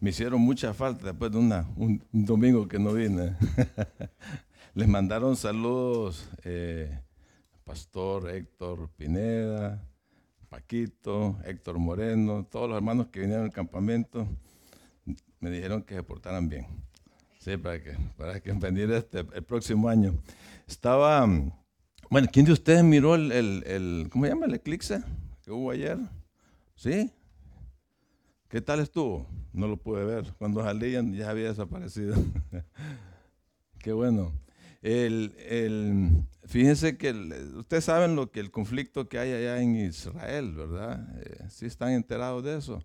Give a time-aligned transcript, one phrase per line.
[0.00, 3.36] me hicieron mucha falta después de una, un, domingo que no vine.
[4.74, 7.00] Les mandaron saludos eh,
[7.64, 9.82] Pastor Héctor Pineda,
[10.48, 14.28] Paquito, Héctor Moreno, todos los hermanos que vinieron al campamento
[15.40, 16.66] me dijeron que se portaran bien.
[17.38, 20.14] Sí, para que, para que venir este, el próximo año.
[20.66, 21.26] Estaba,
[22.10, 24.46] bueno, ¿quién de ustedes miró el, el, el ¿cómo se llama?
[24.46, 25.02] El eclipse
[25.42, 25.98] que hubo ayer.
[26.74, 27.10] ¿Sí?
[28.48, 29.26] ¿Qué tal estuvo?
[29.52, 30.32] No lo pude ver.
[30.38, 32.14] Cuando salían ya había desaparecido.
[33.78, 34.32] Qué bueno.
[34.82, 37.10] El, el, fíjense que
[37.56, 41.08] ustedes saben lo que el conflicto que hay allá en Israel, ¿verdad?
[41.18, 42.84] Eh, ¿Sí están enterados de eso?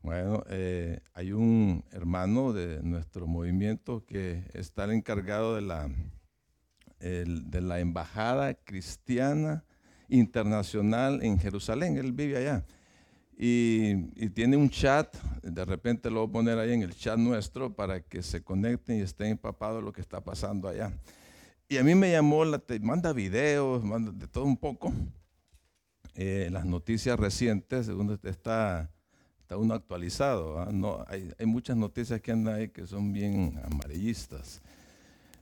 [0.00, 5.90] Bueno, eh, hay un hermano de nuestro movimiento que está encargado de la,
[6.98, 9.64] de la embajada cristiana
[10.08, 11.98] internacional en Jerusalén.
[11.98, 12.64] Él vive allá.
[13.36, 17.74] Y, tiene un chat, de repente lo voy a poner ahí en el chat nuestro
[17.74, 20.92] para que se conecten y estén empapados de lo que está pasando allá.
[21.68, 24.92] Y a mí me llamó, la, manda videos, manda de todo un poco,
[26.14, 28.90] eh, las noticias recientes, según está,
[29.40, 30.60] está uno actualizado.
[30.60, 30.68] ¿ah?
[30.70, 34.60] No, hay, hay, muchas noticias que andan ahí que son bien amarillistas.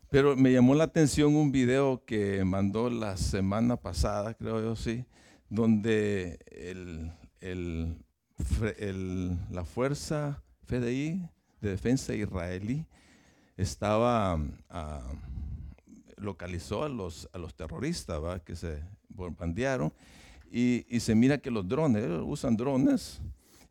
[0.08, 5.04] Pero me llamó la atención un video que mandó la semana pasada, creo yo sí,
[5.48, 7.96] donde el, el,
[9.50, 11.28] la fuerza FDI
[11.60, 12.86] de defensa israelí
[13.56, 14.38] estaba,
[14.70, 15.12] ah,
[16.16, 19.92] localizó a los, a los terroristas que se bombardearon
[20.50, 23.20] y, y, se mira que los drones, usan drones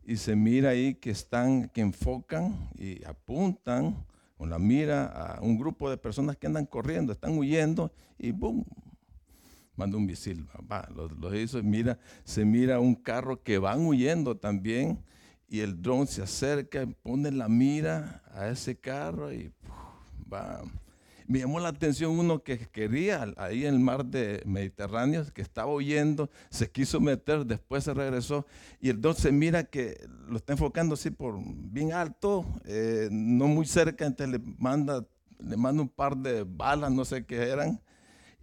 [0.04, 3.96] y se mira ahí que están, que enfocan y apuntan
[4.36, 8.64] con la mira a un grupo de personas que andan corriendo, están huyendo y ¡boom!
[9.80, 15.02] Manda un misil, va, lo, hizo, mira, se mira un carro que van huyendo también
[15.48, 19.50] y el dron se acerca, pone la mira a ese carro y
[20.30, 20.60] va.
[21.26, 25.72] Me llamó la atención uno que quería ahí en el mar de Mediterráneo, que estaba
[25.72, 28.46] huyendo, se quiso meter, después se regresó
[28.82, 29.96] y el dron se mira que
[30.28, 35.06] lo está enfocando así por bien alto, eh, no muy cerca, entonces le manda,
[35.38, 37.80] le manda un par de balas, no sé qué eran,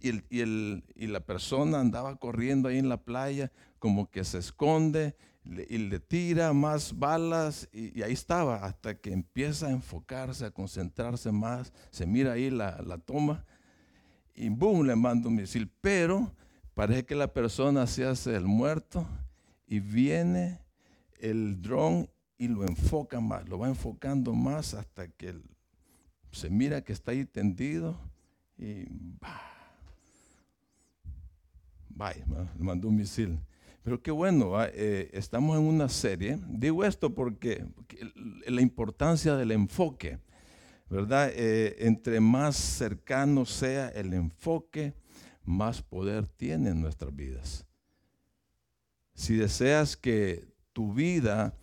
[0.00, 5.16] y, el, y, la persona andaba corriendo ahí en la playa, como que se esconde
[5.44, 11.32] y le tira más balas y, ahí estaba, hasta que empieza a enfocarse, a concentrarse
[11.32, 13.44] más, se mira ahí la, la toma
[14.34, 15.70] y boom, le manda un misil.
[15.80, 16.32] Pero
[16.74, 19.06] parece que la persona se hace el muerto
[19.66, 20.60] y viene
[21.18, 25.34] el dron y lo enfoca más, lo va enfocando más hasta que
[26.30, 27.98] se mira que está ahí tendido
[28.56, 28.84] y
[29.20, 29.57] bah,
[31.98, 33.38] Le mandó un misil.
[33.82, 36.38] Pero qué bueno, eh, estamos en una serie.
[36.48, 37.64] Digo esto porque,
[38.46, 40.18] la importancia del enfoque,
[40.88, 41.30] ¿verdad?
[41.34, 44.94] Eh, entre más cercano sea el enfoque,
[45.44, 47.66] más poder tiene en nuestras vidas.
[49.14, 51.54] Si deseas que tu vida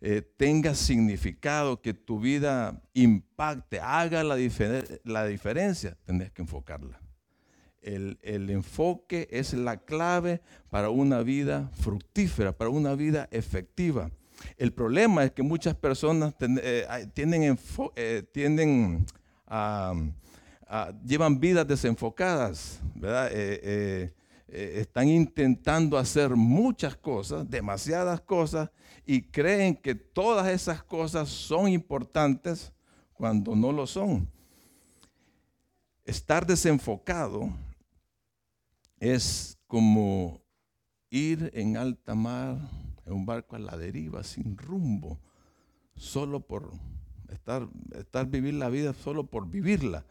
[0.00, 4.36] eh, tenga significado, que tu vida impacte, haga la,
[5.04, 7.03] la diferencia, tenés que enfocarla.
[7.84, 10.40] El, enfoque es la clave
[10.70, 14.10] para una vida fructífera, para una vida efectiva.
[14.56, 17.58] El problema es que muchas personas eh, tienden,
[17.96, 19.04] eh,
[19.46, 19.94] a,
[21.04, 22.80] llevan vidas desenfocadas.
[22.96, 24.10] Eh,
[24.48, 28.70] están intentando hacer muchas cosas, demasiadas cosas,
[29.04, 32.72] y creen que todas esas cosas son importantes
[33.12, 34.28] cuando no lo son.
[36.04, 37.52] Estar desenfocado
[39.04, 40.40] es como
[41.10, 42.56] ir en alta mar,
[43.04, 45.20] en un barco a la deriva, sin rumbo,
[45.94, 46.72] solo por
[47.28, 50.06] estar, estar vivir la vida, solo por vivirla.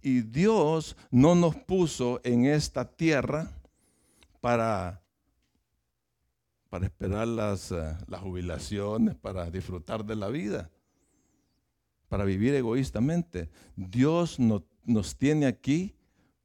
[0.00, 3.50] Y Dios no nos puso en esta tierra
[4.40, 5.02] para,
[6.70, 10.70] para esperar las, eh, las jubilaciones, para disfrutar de la vida,
[12.08, 13.50] para vivir egoístamente.
[13.76, 15.94] Dios nos tiene aquí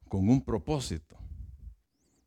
[0.08, 1.23] con un propósito.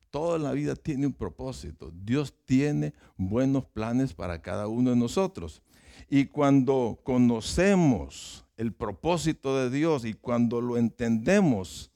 [0.10, 1.92] Toda la vida tiene un propósito.
[2.04, 5.62] Dios tiene buenos planes para cada uno de nosotros.
[6.10, 11.92] Y cuando conocemos el propósito de Dios y cuando lo entendemos,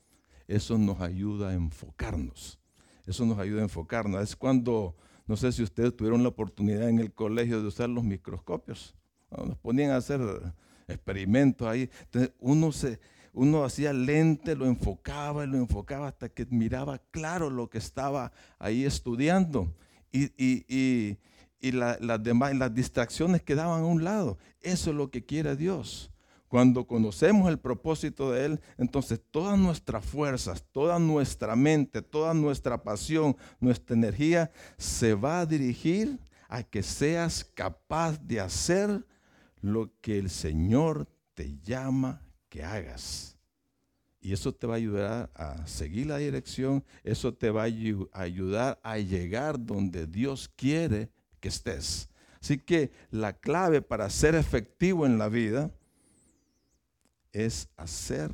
[0.48, 2.60] eso nos ayuda a enfocarnos.
[3.06, 4.22] Eso nos ayuda a enfocarnos.
[4.22, 8.04] Es cuando, no sé si ustedes tuvieron la oportunidad en el colegio de usar los
[8.04, 8.96] microscopios.
[9.32, 10.22] Nos ponían a hacer
[10.88, 11.90] experimentos ahí.
[12.04, 13.00] Entonces uno se,
[13.34, 18.32] uno hacía lente, lo enfocaba y lo enfocaba hasta que miraba claro lo que estaba
[18.60, 19.74] ahí estudiando.
[20.12, 20.32] Y,
[21.62, 24.38] y las demás, las distracciones quedaban a un lado.
[24.60, 26.12] Eso es lo que quiere Dios.
[26.48, 32.84] Cuando conocemos el propósito de Él, entonces todas nuestras fuerzas, toda nuestra mente, toda nuestra
[32.84, 36.20] pasión, nuestra energía se va a dirigir
[36.50, 39.06] a que seas capaz de hacer
[39.62, 43.38] lo que el Señor te llama que hagas.
[44.20, 48.80] Y eso te va a ayudar a seguir la dirección, eso te va a ayudar
[48.84, 51.10] a llegar donde Dios quiere
[51.40, 52.10] que estés.
[52.40, 55.72] Así que la clave para ser efectivo en la vida
[57.32, 58.32] es hacer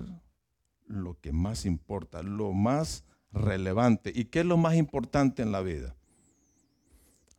[0.87, 4.11] lo que más importa, lo más relevante.
[4.13, 5.95] ¿Y qué es lo más importante en la vida?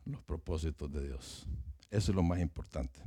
[0.05, 1.45] Los propósitos de Dios.
[1.91, 2.99] Eso es lo más importante.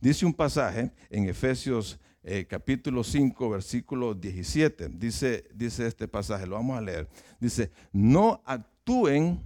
[0.00, 4.88] Dice un pasaje en Efesios eh, capítulo 5, versículo 17.
[4.90, 7.08] Dice, dice este pasaje, lo vamos a leer.
[7.40, 9.40] Dice, no actúen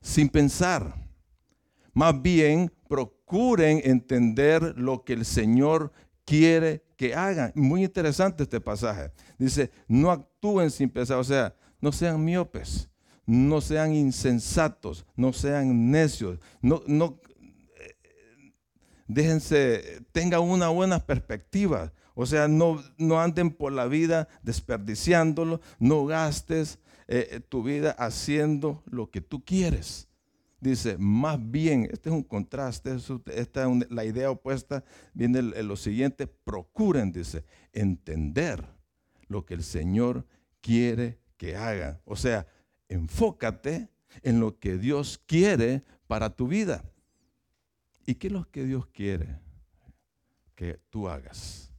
[0.00, 0.94] sin pensar.
[1.92, 5.92] Más bien, procuren entender lo que el Señor
[6.24, 7.52] quiere que hagan.
[7.54, 9.12] Muy interesante este pasaje.
[9.38, 12.88] Dice, no actúen sin pensar, o sea, no sean miopes,
[13.26, 17.20] no sean insensatos, no sean necios, no, no
[17.76, 18.52] eh,
[19.06, 21.92] déjense, tengan una buena perspectiva.
[22.14, 26.78] O sea, no, no anden por la vida desperdiciándolo, no gastes
[27.08, 30.08] eh, tu vida haciendo lo que tú quieres.
[30.60, 32.96] Dice, más bien, este es un contraste,
[33.34, 38.64] esta es la idea opuesta, viene lo siguiente, procuren, dice, entender
[39.26, 40.24] lo que el Señor
[40.60, 42.00] quiere que haga.
[42.04, 42.46] O sea,
[42.88, 43.88] enfócate
[44.22, 46.84] en lo que Dios quiere para tu vida.
[48.06, 49.40] ¿Y qué es lo que Dios quiere
[50.54, 51.71] que tú hagas?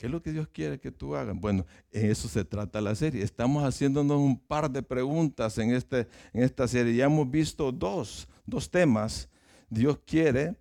[0.00, 1.38] ¿Qué es lo que Dios quiere que tú hagas?
[1.38, 3.22] Bueno, en eso se trata la serie.
[3.22, 6.96] Estamos haciéndonos un par de preguntas en, este, en esta serie.
[6.96, 9.28] Ya hemos visto dos, dos temas.
[9.68, 10.56] Dios quiere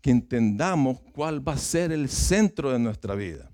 [0.00, 3.50] que entendamos cuál va a ser el centro de nuestra vida.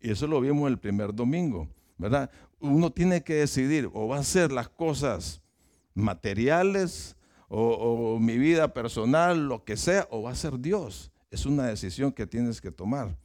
[0.00, 2.28] Y eso lo vimos el primer domingo, ¿verdad?
[2.58, 5.40] Uno tiene que decidir o va a ser las cosas
[5.94, 7.14] materiales
[7.46, 11.12] o, o mi vida personal, lo que sea, o va a ser Dios.
[11.30, 13.16] Es una decisión que tienes que tomar.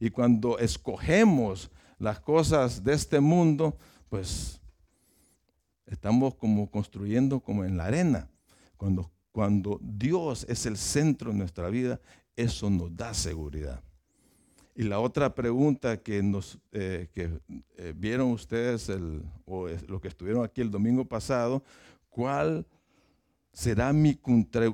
[0.00, 3.76] Y cuando escogemos las cosas de este mundo,
[4.08, 4.60] pues
[5.86, 8.28] estamos como construyendo como en la arena.
[8.78, 12.00] Cuando, cuando Dios es el centro de nuestra vida,
[12.34, 13.82] eso nos da seguridad.
[14.74, 17.30] Y la otra pregunta que, nos, eh, que
[17.76, 18.90] eh, vieron ustedes,
[19.44, 21.62] o los que estuvieron aquí el domingo pasado,
[22.08, 22.66] ¿cuál
[23.52, 24.18] será mi,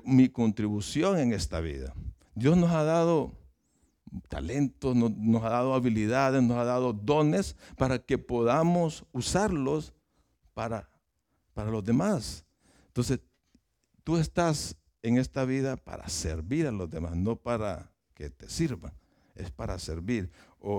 [0.05, 1.93] mi contribución en esta vida?
[2.37, 3.33] Dios nos ha dado
[4.29, 9.93] talentos, nos, ha dado habilidades, nos ha dado dones para que podamos usarlos
[10.55, 10.89] para,
[11.55, 12.45] para los demás.
[12.89, 13.21] Entonces,
[14.05, 18.93] tú estás en esta vida para servir a los demás, no para que te sirvan,
[19.35, 20.31] es para servir.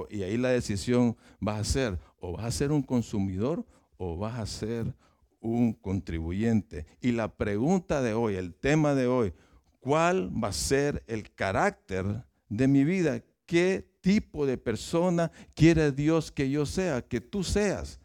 [0.10, 1.16] Y ahí la decisión
[1.46, 3.66] va a ser, o vas a ser un consumidor
[3.98, 4.96] o vas a ser
[5.40, 6.86] un contribuyente.
[7.02, 9.34] Y la pregunta de hoy, el tema de hoy,
[9.80, 16.32] ¿cuál va a ser el carácter de mi vida, qué tipo de persona quiere Dios
[16.32, 18.00] que yo sea, que tú seas.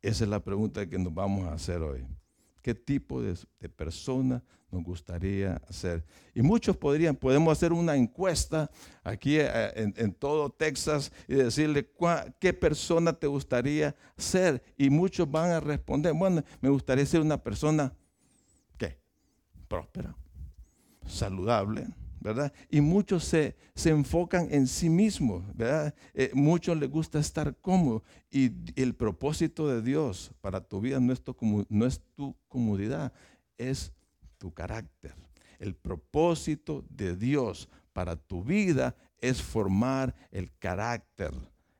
[0.00, 2.06] Esa es la pregunta que nos vamos a hacer hoy.
[2.62, 3.36] ¿Qué tipo de,
[3.68, 6.04] persona nos gustaría ser?
[6.34, 8.70] Y muchos podrían, podemos hacer una encuesta
[9.02, 11.90] aquí eh, en, todo Texas y decirle
[12.38, 14.62] qué persona te gustaría ser.
[14.76, 17.92] Y muchos van a responder, bueno, me gustaría ser una persona,
[18.76, 18.98] ¿qué?
[19.66, 20.14] Próspera,
[21.06, 21.86] saludable,
[22.20, 22.52] ¿verdad?
[22.70, 25.94] Y muchos se, enfocan en sí mismos, ¿verdad?
[26.14, 31.12] Eh, muchos les gusta estar cómodo y el propósito de Dios para tu vida no
[31.12, 31.36] es tu,
[31.68, 33.12] no es tu comodidad,
[33.56, 33.92] es
[34.38, 35.14] tu carácter.
[35.58, 41.32] El propósito de Dios para tu vida es formar el carácter,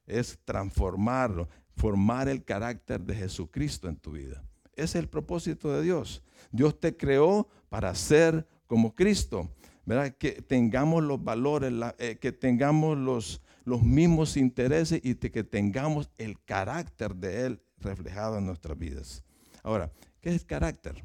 [0.07, 4.43] es transformarlo, formar el carácter de Jesucristo en tu vida.
[4.73, 6.23] Ese es el propósito de Dios.
[6.51, 9.49] Dios te creó para ser como Cristo.
[10.19, 16.43] Que tengamos los valores, eh, que tengamos los, los mismos intereses y que tengamos el
[16.45, 19.25] carácter de Él reflejado en nuestras vidas.
[19.63, 19.91] Ahora,
[20.21, 21.03] ¿qué es carácter?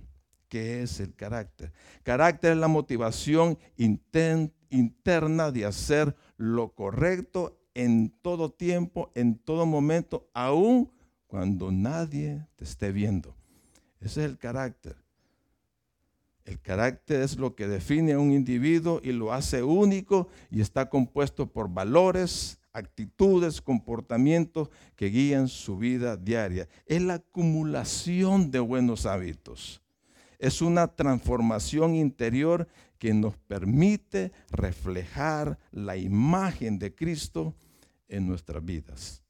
[0.50, 1.72] ¿Qué es el carácter?
[2.04, 10.30] Carácter es la motivación interna de hacer lo correcto en todo tiempo, en todo momento,
[10.34, 10.92] aun
[11.28, 13.36] cuando nadie te esté viendo.
[14.00, 15.03] Ese es el carácter.
[16.46, 20.90] El carácter es lo que define a un individuo y lo hace único y está
[20.90, 26.68] compuesto por valores, actitudes, comportamientos que guían su vida diaria.
[26.86, 29.80] Es la acumulación de buenos hábitos.
[30.40, 32.68] es una transformación interior
[33.00, 37.56] que nos permite reflejar la imagen de Cristo
[38.10, 39.23] en nuestras vidas.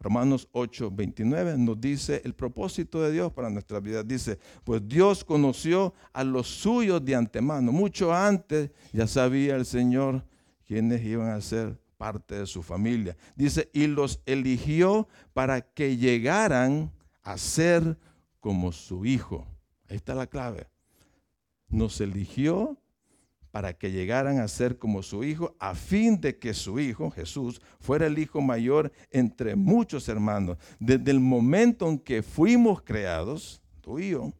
[0.00, 4.02] Romanos 8, 29 nos dice el propósito de Dios para nuestra vida.
[4.02, 7.70] Dice, pues Dios conoció a los suyos de antemano.
[7.70, 10.24] Mucho antes ya sabía el Señor
[10.66, 13.14] quiénes iban a ser parte de su familia.
[13.36, 16.90] Dice, y los eligió para que llegaran
[17.22, 17.98] a ser
[18.40, 19.46] como su hijo.
[19.86, 20.66] Ahí está la clave.
[21.68, 22.78] Nos eligió
[23.50, 27.60] para que llegaran a ser como su hijo, a fin de que su hijo, Jesús,
[27.80, 30.58] fuera el hijo mayor entre muchos hermanos.
[30.78, 34.32] Desde el momento en que fuimos creados, tú y yo,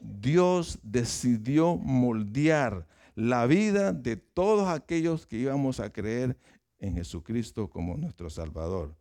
[0.00, 6.36] Dios decidió moldear la vida de todos aquellos que íbamos a creer
[6.78, 8.94] en Jesucristo como nuestro Salvador,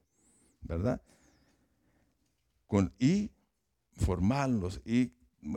[0.62, 1.02] ¿verdad?
[2.66, 3.32] Con, y
[3.94, 5.12] formarlos y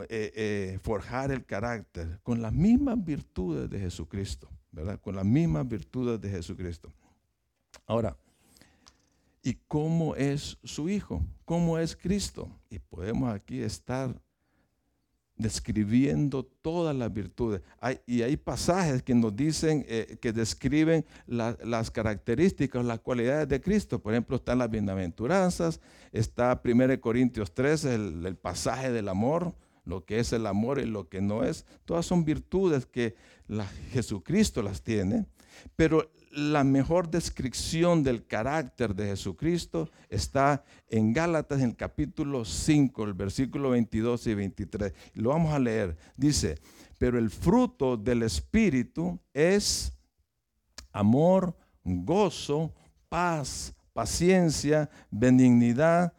[0.07, 4.99] eh, eh, forjar el carácter con las mismas virtudes de Jesucristo, ¿verdad?
[5.01, 6.93] Con las mismas virtudes de Jesucristo.
[7.85, 8.15] Ahora,
[9.43, 11.25] ¿y cómo es su Hijo?
[11.43, 12.49] ¿Cómo es Cristo?
[12.69, 14.15] Y podemos aquí estar
[15.35, 17.61] describiendo todas las virtudes.
[18.05, 23.99] y hay pasajes que nos dicen, eh, que describen las características, las cualidades de Cristo.
[23.99, 25.81] Por ejemplo, están las bienaventuranzas,
[26.13, 31.09] está 1 Corintios 13, el pasaje del amor, lo que es el amor y lo
[31.09, 31.65] que no es.
[31.85, 33.15] Todas son virtudes que
[33.91, 35.25] Jesucristo las tiene,
[35.75, 43.03] pero la mejor descripción del carácter de Jesucristo está en Gálatas en el capítulo 5,
[43.03, 44.93] el versículo 22 y 23.
[45.15, 45.97] Lo vamos a leer.
[46.15, 46.57] Dice,
[46.97, 49.93] pero el fruto del Espíritu es
[50.93, 52.73] amor, gozo,
[53.09, 56.13] paz, paciencia, benignidad,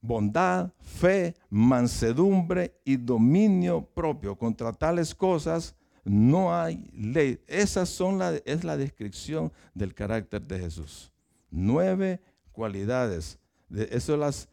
[0.00, 4.36] bondad, fe, mansedumbre y dominio propio.
[4.36, 7.40] Contra tales cosas no hay ley.
[7.46, 11.12] Esas son es la descripción del carácter de Jesús.
[11.50, 12.20] Nueve
[12.52, 13.38] cualidades.
[13.68, 14.48] De eso las,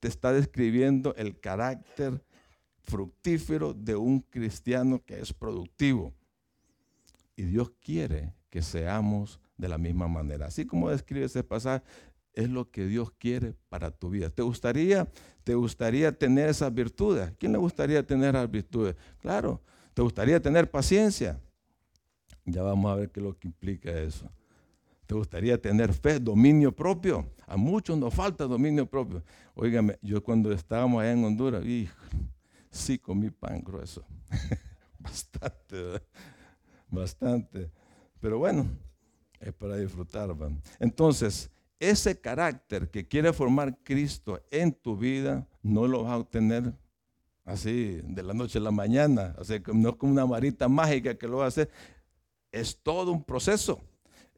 [0.00, 2.22] te está describiendo el carácter
[2.82, 6.14] fructífero de un cristiano que es productivo.
[7.36, 10.46] Y Dios quiere que seamos de la misma manera.
[10.46, 11.84] Así como describe ese pasaje,
[12.38, 14.30] es lo que Dios quiere para tu vida.
[14.30, 15.08] ¿Te gustaría,
[15.42, 17.32] te gustaría tener esas virtudes?
[17.36, 18.94] ¿Quién le gustaría tener esas virtudes?
[19.20, 19.60] Claro,
[19.92, 21.40] ¿te gustaría tener paciencia?
[22.44, 24.30] Ya vamos a ver qué es lo que implica eso.
[25.06, 27.28] ¿Te gustaría tener fe, dominio propio?
[27.44, 29.24] A muchos nos falta dominio propio.
[29.56, 31.64] Óigame, yo cuando estábamos allá en Honduras,
[32.70, 34.04] sí comí pan grueso.
[35.00, 36.02] bastante,
[36.88, 37.70] bastante.
[38.20, 38.64] Pero bueno,
[39.40, 40.32] es para disfrutar.
[40.78, 46.74] Entonces, ese carácter que quiere formar Cristo en tu vida, no lo vas a obtener
[47.44, 49.34] así de la noche a la mañana.
[49.72, 51.70] no es como una varita mágica que lo va a hacer.
[52.52, 53.80] Es todo un proceso.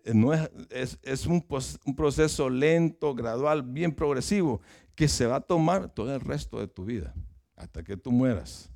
[0.05, 1.45] Eh, no es, es, un,
[1.85, 4.61] un proceso lento, gradual, bien progresivo,
[4.95, 7.15] que se va a tomar todo el resto de tu vida,
[7.57, 8.71] hasta que tú mueras.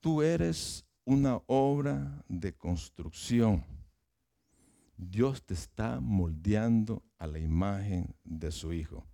[0.00, 3.64] Tú eres una obra de construcción.
[4.96, 9.06] Dios te está moldeando a la imagen de su Hijo.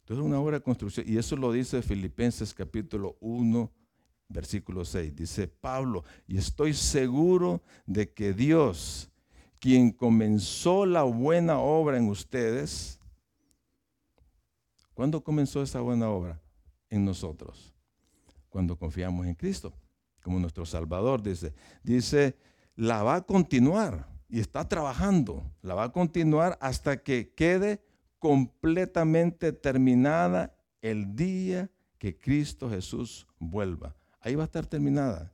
[0.00, 1.06] Entonces es una obra de construcción.
[1.08, 3.72] Y eso lo dice Filipenses capítulo 1,
[4.28, 5.16] versículo 6.
[5.16, 9.10] Dice Pablo, y estoy seguro de que Dios,
[9.58, 13.00] quien comenzó la buena obra en ustedes,
[14.94, 16.40] ¿cuándo comenzó esa buena obra?
[16.88, 17.74] En nosotros.
[18.48, 19.74] Cuando confiamos en Cristo,
[20.22, 21.52] como nuestro Salvador, dice.
[21.82, 22.36] Dice,
[22.76, 25.42] la va a continuar y está trabajando.
[25.62, 27.80] La va a continuar hasta que quede
[28.18, 33.94] completamente terminada el día que Cristo Jesús vuelva.
[34.20, 35.32] Ahí va a estar terminada.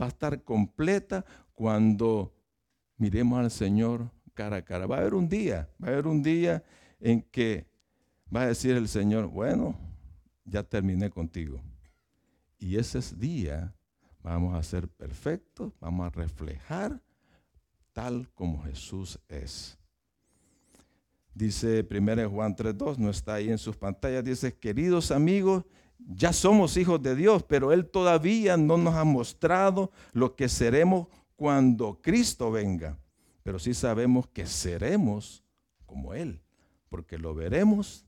[0.00, 1.24] Va a estar completa
[1.54, 2.32] cuando
[2.96, 4.86] miremos al Señor cara a cara.
[4.86, 6.62] Va a haber un día, va a haber un día
[7.00, 7.66] en que
[8.34, 9.76] va a decir el Señor, bueno,
[10.44, 11.60] ya terminé contigo.
[12.58, 13.74] Y ese día
[14.22, 17.02] vamos a ser perfectos, vamos a reflejar
[17.98, 19.76] tal como Jesús es.
[21.34, 25.64] Dice 1 Juan 3.2, no está ahí en sus pantallas, dice, queridos amigos,
[25.98, 31.08] ya somos hijos de Dios, pero Él todavía no nos ha mostrado lo que seremos
[31.34, 32.96] cuando Cristo venga.
[33.42, 35.42] Pero sí sabemos que seremos
[35.84, 36.40] como Él,
[36.88, 38.06] porque lo veremos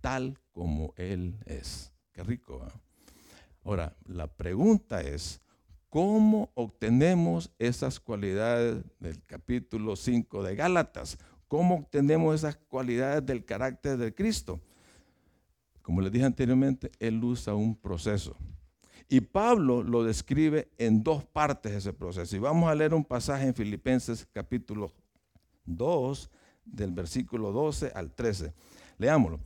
[0.00, 1.92] tal como Él es.
[2.12, 2.66] Qué rico.
[3.64, 5.42] Ahora, la pregunta es,
[5.90, 11.18] ¿Cómo obtenemos esas cualidades del capítulo 5 de Gálatas?
[11.48, 14.60] ¿Cómo obtenemos esas cualidades del carácter de Cristo?
[15.82, 18.36] Como les dije anteriormente, Él usa un proceso.
[19.08, 22.34] Y Pablo lo describe en dos partes ese proceso.
[22.34, 24.92] Y vamos a leer un pasaje en Filipenses capítulo
[25.66, 26.28] 2,
[26.64, 28.52] del versículo 12 al 13.
[28.98, 29.38] Leámoslo.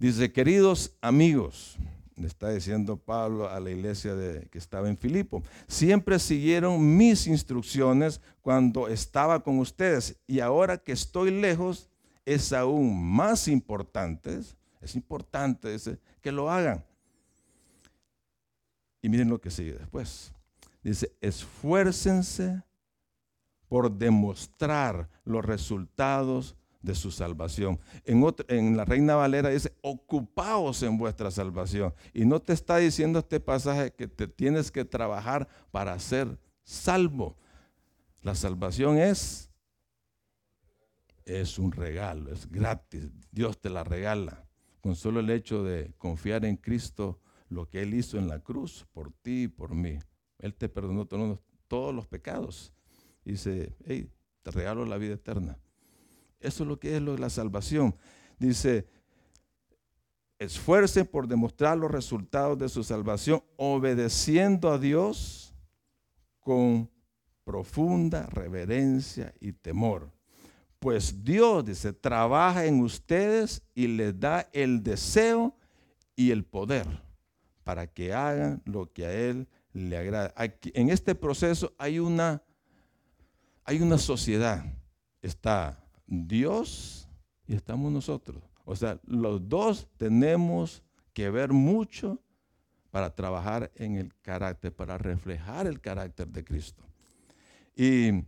[0.00, 1.78] Dice, queridos amigos,
[2.16, 4.14] le está diciendo Pablo a la iglesia
[4.50, 10.92] que estaba en Filipo, siempre siguieron mis instrucciones cuando estaba con ustedes y ahora que
[10.92, 11.88] estoy lejos
[12.24, 14.40] es aún más importante,
[14.80, 15.76] es importante
[16.20, 16.84] que lo hagan.
[19.02, 20.32] Y miren lo que sigue después.
[20.82, 22.62] Dice, esfuércense
[23.68, 27.80] por demostrar los resultados de su salvación.
[28.04, 31.94] En, la Reina Valera dice, ocupaos en vuestra salvación.
[32.12, 37.36] Y no te está diciendo este pasaje que te tienes que trabajar para ser salvo.
[38.20, 39.50] La salvación es,
[41.24, 43.08] es un regalo, es gratis.
[43.32, 44.46] Dios te la regala.
[44.82, 48.86] Con solo el hecho de confiar en Cristo, lo que Él hizo en la cruz,
[48.92, 49.98] por ti y por mí.
[50.38, 52.74] Él te perdonó todos los pecados.
[53.24, 54.10] Dice, hey,
[54.42, 55.58] te regalo la vida eterna.
[56.44, 57.94] Eso es lo que es lo de la salvación.
[58.38, 58.86] Dice,
[60.38, 65.54] esfuerce por demostrar los resultados de su salvación, obedeciendo a Dios
[66.40, 66.90] con
[67.44, 70.12] profunda reverencia y temor.
[70.78, 75.56] Pues Dios, dice, trabaja en ustedes y les da el deseo
[76.14, 76.86] y el poder
[77.62, 80.34] para que hagan lo que a Él le agrada.
[80.36, 82.42] en este proceso hay una,
[83.64, 84.64] hay una sociedad.
[85.22, 85.83] Está
[86.22, 87.08] Dios
[87.46, 88.42] y estamos nosotros.
[88.64, 92.18] O sea, los dos tenemos que ver mucho
[92.90, 96.84] para trabajar en el carácter, para reflejar el carácter de Cristo.
[97.76, 98.24] Y,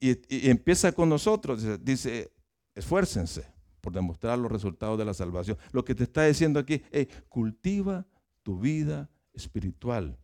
[0.00, 2.32] empieza con nosotros, dice,
[2.74, 3.44] esfuércense
[3.80, 5.58] por demostrar los resultados de la salvación.
[5.72, 8.06] Lo que te está diciendo aquí es, cultiva
[8.42, 10.16] tu vida espiritual.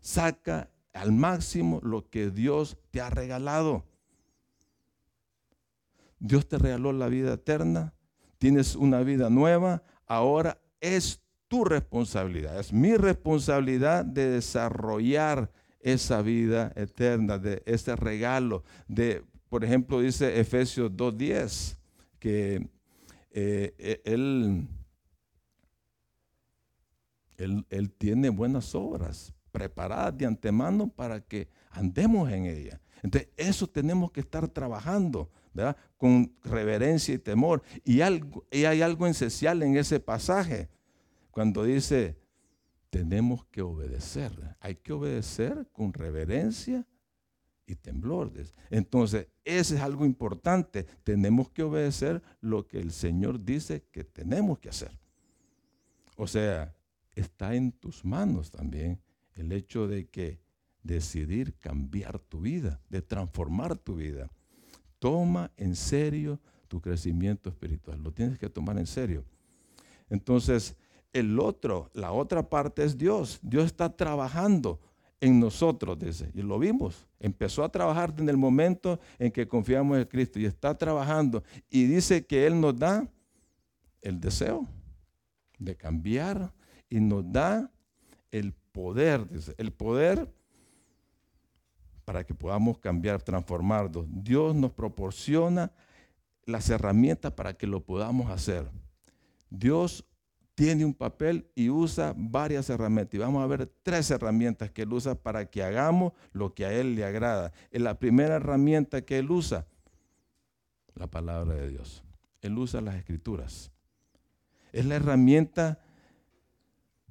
[0.00, 3.84] Saca al máximo lo que Dios te ha regalado.
[6.22, 7.94] Dios te regaló la vida eterna,
[8.38, 16.72] tienes una vida nueva, ahora es tu responsabilidad, es mi responsabilidad de desarrollar esa vida
[16.76, 21.76] eterna, de ese regalo, de, por ejemplo, dice Efesios 2.10,
[22.20, 22.68] que
[23.32, 24.68] eh, e, él,
[27.36, 32.78] él, él tiene buenas obras preparadas de antemano para que andemos en ellas.
[33.02, 35.28] Entonces, eso tenemos que estar trabajando
[35.96, 37.62] con reverencia y temor.
[37.84, 40.68] Y, algo, y hay algo esencial en ese pasaje,
[41.30, 42.16] cuando dice,
[42.90, 44.32] tenemos que obedecer.
[44.60, 46.86] Hay que obedecer con reverencia
[47.66, 48.32] y temblor.
[48.70, 50.84] Entonces, ese es algo importante.
[51.02, 54.98] Tenemos que obedecer lo que el Señor dice que tenemos que hacer.
[56.16, 56.74] O sea,
[57.14, 59.00] está en tus manos también
[59.34, 60.40] el hecho de que
[60.82, 64.30] decidir cambiar tu vida, de transformar tu vida.
[65.02, 66.38] Toma en serio
[66.68, 68.00] tu crecimiento espiritual.
[68.00, 69.24] Lo tienes que tomar en serio.
[70.08, 70.76] Entonces,
[71.12, 73.40] el otro, la otra parte es Dios.
[73.42, 74.78] Dios está trabajando
[75.20, 77.04] en nosotros, dice, y lo vimos.
[77.18, 81.42] Empezó a trabajar en el momento en que confiamos en Cristo y está trabajando.
[81.68, 83.04] Y dice que Él nos da
[84.02, 84.68] el deseo
[85.58, 86.54] de cambiar
[86.88, 87.72] y nos da
[88.30, 90.32] el poder, dice, el poder
[92.04, 94.06] para que podamos cambiar, transformarnos.
[94.08, 95.72] Dios nos proporciona
[96.44, 98.68] las herramientas para que lo podamos hacer.
[99.50, 100.04] Dios
[100.54, 103.14] tiene un papel y usa varias herramientas.
[103.14, 106.72] Y vamos a ver tres herramientas que Él usa para que hagamos lo que a
[106.72, 107.52] Él le agrada.
[107.70, 109.66] la primera herramienta que Él usa,
[110.94, 112.04] la palabra de Dios.
[112.42, 113.70] Él usa las escrituras.
[114.72, 115.80] Es la herramienta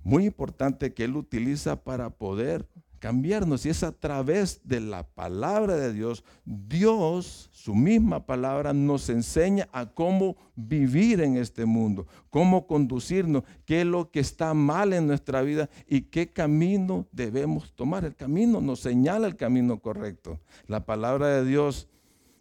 [0.03, 2.67] muy importante que Él utiliza para poder
[3.01, 3.65] cambiarnos.
[3.65, 9.67] Y es a través de la palabra de Dios, Dios, su misma palabra, nos enseña
[9.73, 15.07] a cómo vivir en este mundo, cómo conducirnos, qué es lo que está mal en
[15.07, 18.05] nuestra vida y qué camino debemos tomar.
[18.05, 20.39] El camino nos señala el camino correcto.
[20.67, 21.89] La palabra de Dios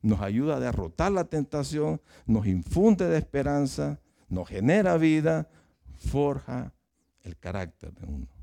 [0.02, 5.48] nos ayuda a derrotar la tentación, nos infunde de esperanza, nos genera vida,
[5.96, 6.74] forja
[7.22, 8.39] el carácter de uno.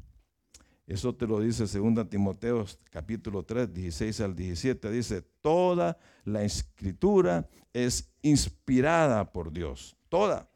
[0.88, 4.90] Eso te lo dice 2 Timoteo capítulo 3, 16 al 17.
[4.90, 10.50] Dice, toda la escritura es inspirada por Dios, toda.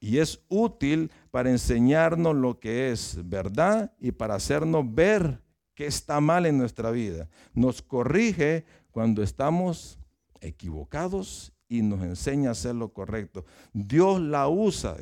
[0.00, 5.40] Y es útil para enseñarnos lo que es verdad y para hacernos ver
[5.74, 7.28] qué está mal en nuestra vida.
[7.54, 10.00] Nos corrige cuando estamos
[10.40, 13.44] equivocados y nos enseña a hacer lo correcto.
[13.72, 14.96] Dios la usa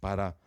[0.00, 0.38] para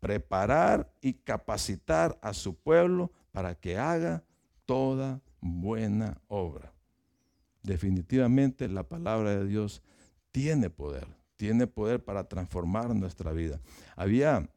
[0.00, 4.24] preparar y capacitar a su pueblo para que haga
[4.64, 6.72] toda buena obra.
[7.62, 9.82] Definitivamente la palabra de Dios
[10.30, 11.06] tiene poder,
[11.36, 13.60] tiene poder para transformar nuestra vida.
[13.96, 14.48] Había,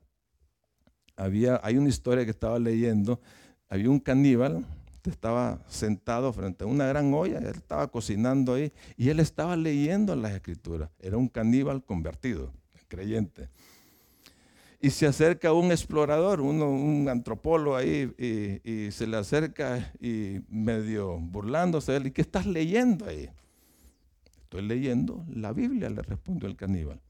[1.15, 3.19] había, hay una historia que estaba leyendo,
[3.67, 4.65] había un caníbal
[5.09, 10.15] estaba sentado frente a una gran olla, él estaba cocinando ahí y él estaba leyendo
[10.15, 10.89] las escrituras.
[10.99, 12.53] Era un caníbal convertido,
[12.87, 13.49] creyente.
[14.81, 21.91] Y se acerca un explorador, un antropólogo ahí, y, se le acerca y medio burlándose
[21.91, 23.29] de él, ¿y qué estás leyendo ahí?
[24.43, 27.01] Estoy leyendo la Biblia, le respondió el caníbal.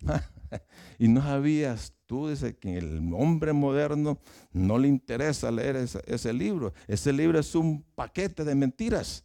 [0.98, 4.18] y no sabías tú, dice que el hombre moderno
[4.52, 6.72] no le interesa leer ese, libro.
[6.88, 9.24] Ese libro es un paquete de mentiras.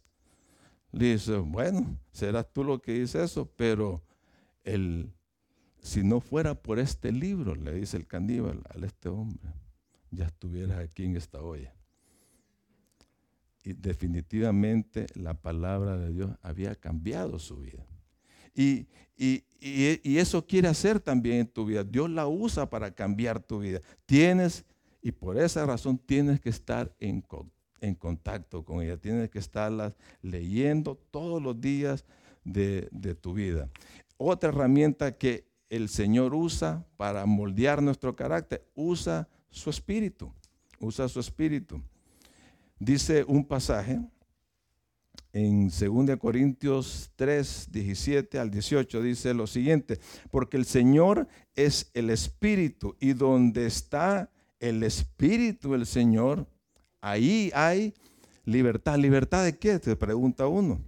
[0.92, 4.02] Le dice, bueno, serás tú lo que dice eso, pero
[4.64, 5.10] el,
[5.82, 9.50] si no fuera por este libro, le dice el caníbal a este hombre,
[10.12, 11.74] ya estuvieras aquí en esta olla.
[13.64, 17.84] Y definitivamente la palabra de Dios había cambiado su vida.
[18.54, 18.86] Y,
[20.04, 21.84] eso quiere hacer también en tu vida.
[21.84, 23.80] Dios la usa para cambiar tu vida.
[24.06, 24.64] Tienes,
[25.00, 27.24] y por esa razón tienes que estar en,
[27.80, 28.96] en contacto con ella.
[28.96, 32.04] Tienes que estarla leyendo todos los días
[32.44, 33.68] de, de tu vida.
[34.16, 40.30] Otra herramienta que el Señor usa para moldear nuestro carácter, usa su espíritu.
[40.78, 41.80] Usa su espíritu.
[42.78, 43.98] Dice un pasaje
[45.32, 49.98] en 2 Corintios 3, 17 al 18 dice lo siguiente,
[50.30, 54.30] porque el Señor es el Espíritu y donde está
[54.60, 56.46] el Espíritu del Señor,
[57.00, 57.94] ahí hay
[58.44, 58.98] libertad.
[58.98, 59.78] ¿Libertad de qué?
[59.78, 60.82] Te pregunta uno.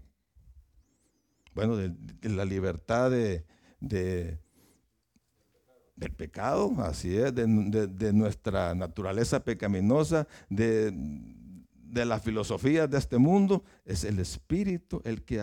[1.55, 3.47] Bueno, de, la libertad de,
[6.05, 14.05] del pecado, así es, de, nuestra naturaleza pecaminosa, de las filosofías de este mundo, es
[14.05, 15.41] el Espíritu el que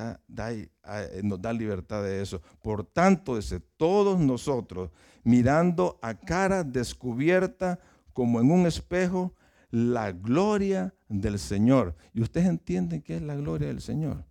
[1.24, 2.42] nos da libertad de eso.
[2.62, 4.92] Por tanto, desde todos nosotros,
[5.24, 7.80] mirando a cara descubierta
[8.14, 9.34] como en un espejo,
[9.72, 11.96] la gloria del Señor.
[12.14, 14.26] ¿Y ustedes entienden qué es la gloria del Señor?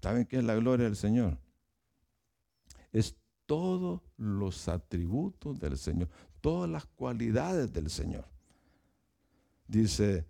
[0.00, 1.38] ¿Saben qué es la gloria del Señor?
[2.92, 3.14] Es
[3.46, 6.08] todos los atributos del Señor,
[6.40, 8.24] todas las cualidades del Señor.
[9.66, 10.26] Dice,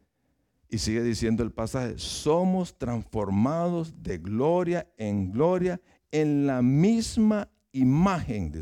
[0.69, 8.53] y sigue diciendo el pasaje, somos transformados de gloria en gloria en la misma imagen,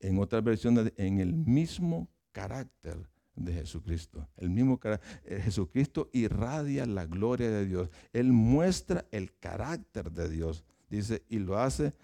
[0.00, 4.28] en otras versiones, en el mismo carácter de Jesucristo.
[4.36, 5.42] El mismo carácter.
[5.42, 7.90] Jesucristo irradia la gloria de Dios.
[8.12, 10.64] Él muestra el carácter de Dios.
[10.88, 11.94] Dice, y lo hace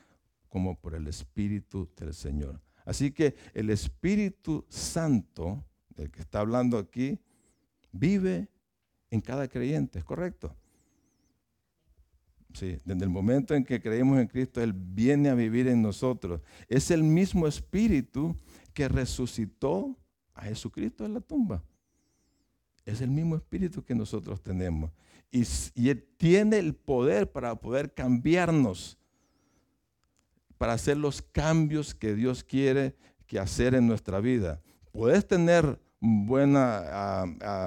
[0.48, 2.60] como por el Espíritu del Señor.
[2.84, 7.18] Así que el Espíritu Santo, del que está hablando aquí,
[7.92, 8.48] vive
[9.10, 10.54] en cada creyente, ¿es correcto?
[12.54, 16.40] Sí, desde el momento en que creemos en Cristo, Él viene a vivir en nosotros.
[16.68, 18.34] Es el mismo espíritu
[18.72, 19.96] que resucitó
[20.34, 21.62] a Jesucristo en la tumba.
[22.84, 24.90] Es el mismo espíritu que nosotros tenemos.
[25.30, 25.42] Y,
[25.74, 28.98] y Él tiene el poder para poder cambiarnos,
[30.58, 34.60] para hacer los cambios que Dios quiere que hacer en nuestra vida.
[34.92, 37.24] Puedes tener buena,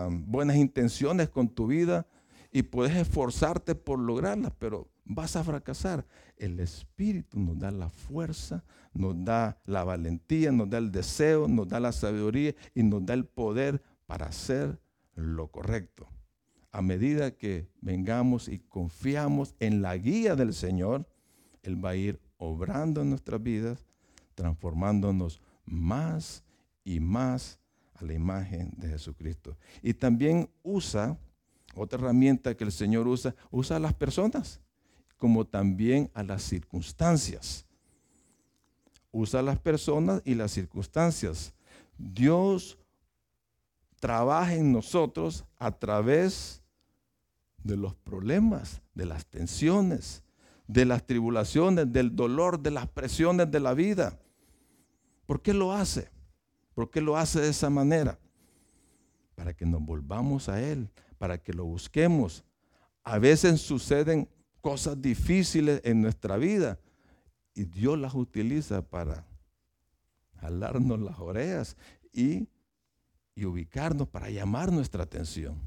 [0.09, 2.05] buenas intenciones con tu vida
[2.51, 6.05] y puedes esforzarte por lograrlas, pero vas a fracasar.
[6.35, 11.67] El Espíritu nos da la fuerza, nos da la valentía, nos da el deseo, nos
[11.67, 14.79] da la sabiduría y nos da el poder para hacer
[15.15, 16.07] lo correcto.
[16.71, 21.07] A medida que vengamos y confiamos en la guía del Señor,
[21.63, 23.85] Él va a ir obrando en nuestras vidas,
[24.33, 26.43] transformándonos más
[26.83, 27.59] y más
[27.99, 29.55] la imagen de Jesucristo.
[29.83, 31.19] Y también usa,
[31.75, 34.59] otra herramienta que el Señor usa, usa a las personas,
[35.17, 37.63] como también a las circunstancias.
[39.11, 41.53] Usa a las personas y las circunstancias.
[41.95, 42.79] Dios
[43.99, 46.63] trabaja en nosotros a través
[47.63, 50.23] de los problemas, de las tensiones,
[50.71, 54.17] de las tribulaciones, del dolor, de las presiones de la vida.
[55.25, 56.09] ¿Por qué lo hace?
[56.73, 58.17] ¿Por qué lo hace de esa manera?
[59.35, 62.45] Para que nos volvamos a Él, para que lo busquemos.
[63.03, 64.29] A veces suceden
[64.61, 66.79] cosas difíciles en nuestra vida
[67.53, 69.25] y Dios las utiliza para
[70.39, 71.75] jalarnos las orejas
[72.13, 72.47] y,
[73.35, 75.59] y ubicarnos para llamar nuestra atención.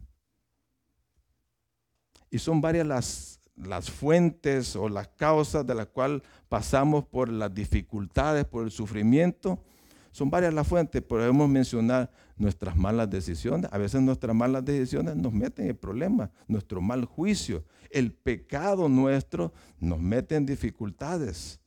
[2.30, 7.54] Y son varias las las fuentes o las causas de las cuales pasamos por las
[7.54, 9.62] dificultades, por el sufrimiento.
[10.10, 13.70] Son varias las fuentes, podemos mencionar nuestras malas decisiones.
[13.72, 19.52] A veces nuestras malas decisiones nos meten en problemas, nuestro mal juicio, el pecado nuestro
[19.78, 21.60] nos mete en dificultades.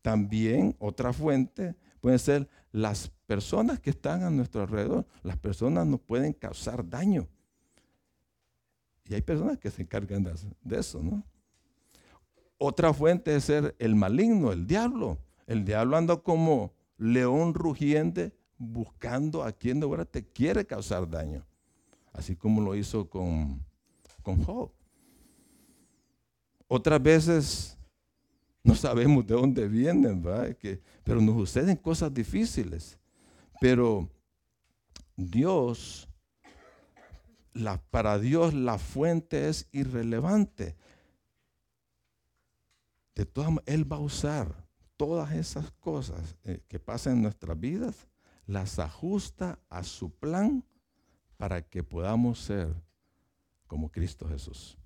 [0.00, 5.06] También otra fuente puede ser las personas que están a nuestro alrededor.
[5.22, 7.28] Las personas nos pueden causar daño.
[9.08, 11.24] Y hay personas que se encargan de eso, ¿no?
[12.58, 15.18] Otra fuente es ser el maligno, el diablo.
[15.46, 21.44] El diablo anda como león rugiente buscando a quien de verdad te quiere causar daño.
[22.12, 23.64] Así como lo hizo con,
[24.22, 24.70] con Job.
[26.68, 27.76] Otras veces
[28.62, 30.56] no sabemos de dónde vienen, ¿verdad?
[30.56, 32.98] Que, pero nos suceden cosas difíciles.
[33.60, 34.08] Pero
[35.16, 36.08] Dios,
[37.52, 40.76] la, para Dios la fuente es irrelevante.
[43.14, 48.06] De todas Él va a usar todas esas cosas eh, que pasan en nuestras vidas,
[48.46, 50.64] las ajusta a su plan
[51.36, 52.72] para que podamos ser
[53.66, 54.78] como Cristo Jesús.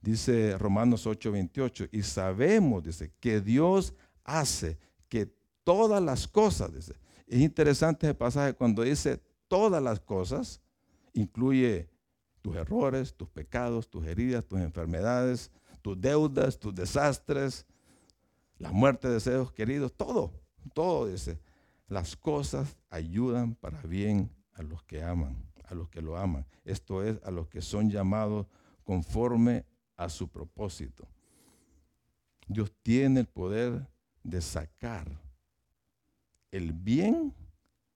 [0.00, 3.94] Dice Romanos 8:28, y sabemos, dice, que Dios
[4.24, 5.26] hace que
[5.62, 6.94] todas las cosas, dice,
[7.26, 10.61] es interesante ese pasaje cuando dice todas las cosas,
[11.12, 11.88] incluye
[12.40, 17.66] tus errores, tus pecados, tus heridas, tus enfermedades, tus deudas, tus desastres,
[18.58, 20.32] la muerte de seres queridos, todo,
[20.74, 21.40] todo dice.
[21.88, 25.36] Las cosas ayudan para bien a los que aman,
[25.68, 26.46] a los que lo aman.
[26.64, 28.46] Esto es, a los que son llamados
[28.84, 29.64] conforme
[29.96, 31.06] a su propósito.
[32.46, 33.86] Dios tiene el poder
[34.22, 35.20] de sacar
[36.50, 37.34] el bien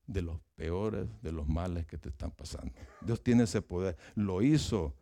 [0.06, 2.72] de los peores, de los males que te están pasando.
[3.00, 3.96] Dios tiene ese poder.
[4.14, 4.94] Lo hizo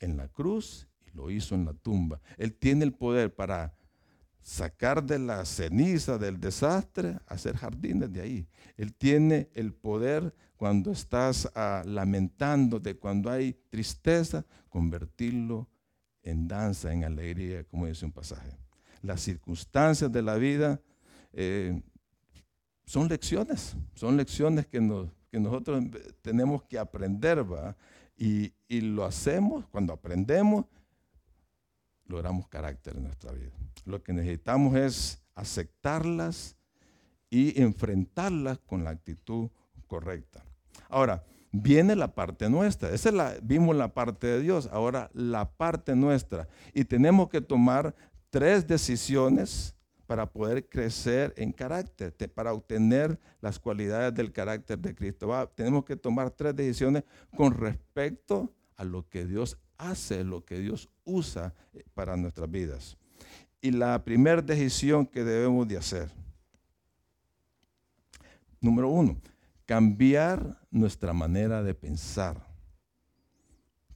[0.00, 2.20] en la cruz y lo hizo en la tumba.
[2.36, 3.74] Él tiene el poder para
[4.42, 8.48] sacar de la ceniza del desastre, hacer jardines de ahí.
[8.76, 15.68] Él tiene el poder cuando estás ah, lamentándote, cuando hay tristeza, convertirlo
[16.22, 18.56] en danza, en alegría, como dice un pasaje.
[19.02, 20.80] Las circunstancias de la vida
[21.32, 21.82] eh,
[22.84, 25.84] son lecciones, son lecciones que, nosotros
[26.22, 27.76] tenemos que aprender, ¿va?
[28.16, 30.66] Y, y lo hacemos, cuando aprendemos,
[32.06, 33.52] logramos carácter en nuestra vida.
[33.84, 36.56] Lo que necesitamos es aceptarlas
[37.30, 39.48] y enfrentarlas con la actitud
[39.86, 40.44] correcta.
[40.88, 42.90] Ahora, viene la parte nuestra.
[42.90, 46.48] Esa es la, vimos la parte de Dios, ahora la parte nuestra.
[46.72, 47.94] Y tenemos que tomar
[48.30, 49.74] tres decisiones
[50.14, 55.50] para poder crecer en carácter, para obtener las cualidades del carácter de Cristo.
[55.56, 57.02] tenemos que tomar tres decisiones
[57.36, 62.96] con respecto a lo que Dios hace, lo que Dios usa eh, para nuestras vidas.
[63.60, 66.08] Y la primera decisión que debemos de hacer,
[68.60, 69.20] número uno,
[69.66, 72.40] cambiar nuestra manera de pensar.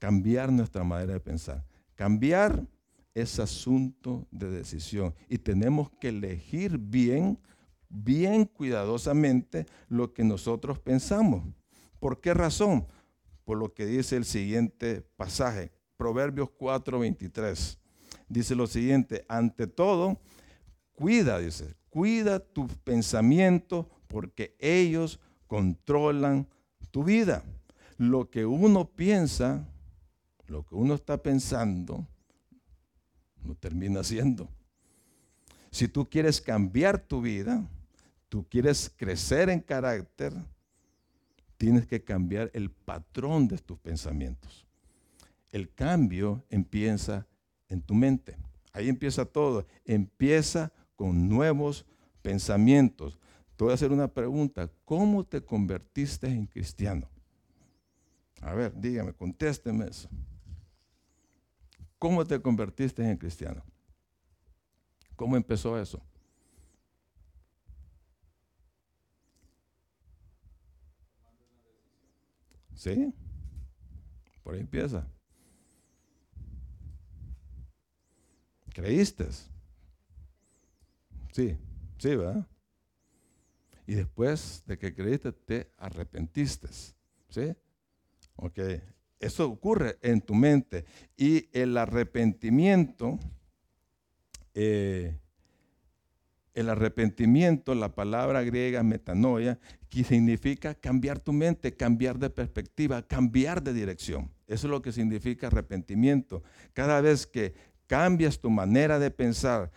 [0.01, 1.65] Cambiar nuestra manera de pensar.
[1.95, 2.67] Cambiar
[3.21, 7.39] es asunto de decisión y tenemos que elegir bien,
[7.89, 11.45] bien cuidadosamente lo que nosotros pensamos.
[11.99, 12.87] ¿Por qué razón?
[13.45, 17.79] Por lo que dice el siguiente pasaje, Proverbios 4:23.
[18.29, 20.21] Dice lo siguiente, ante todo,
[20.93, 26.47] cuida, dice, cuida tus pensamientos porque ellos controlan
[26.91, 27.43] tu vida.
[27.97, 29.67] Lo que uno piensa,
[30.47, 32.07] lo que uno está pensando,
[33.49, 34.49] lo termina haciendo.
[35.71, 37.67] Si tú quieres cambiar tu vida,
[38.29, 40.35] tú quieres crecer en carácter,
[41.57, 44.67] tienes que cambiar el patrón de tus pensamientos.
[45.51, 47.27] El cambio empieza
[47.69, 48.37] en tu mente.
[48.73, 49.67] Ahí empieza todo.
[49.85, 51.87] Empieza con nuevos
[52.23, 53.19] pensamientos.
[53.57, 54.71] Te voy a hacer una pregunta.
[54.85, 57.09] ¿Cómo te convertiste en cristiano?
[58.43, 60.09] A ver, dígame, contésteme eso.
[61.99, 63.65] ¿Cómo te convertiste en cristiano?
[65.17, 66.01] ¿Cómo empezó eso?
[72.75, 73.13] ¿Sí?
[74.43, 75.07] Por ahí empieza.
[78.73, 79.27] ¿Creíste?
[81.33, 81.59] Sí,
[81.99, 82.47] sí, ¿verdad?
[83.89, 86.69] y después de que creíste te arrepentiste.
[87.31, 87.57] ¿Sí?
[88.37, 88.61] Ok.
[89.21, 90.85] Eso ocurre en tu mente.
[91.17, 93.19] Y el arrepentimiento,
[94.55, 95.17] eh,
[96.55, 103.63] el arrepentimiento, la palabra griega metanoia, que significa cambiar tu mente, cambiar de perspectiva, cambiar
[103.63, 104.31] de dirección.
[104.47, 106.43] Eso es lo que significa arrepentimiento.
[106.73, 107.55] Cada vez que
[107.87, 109.71] cambias tu manera de pensar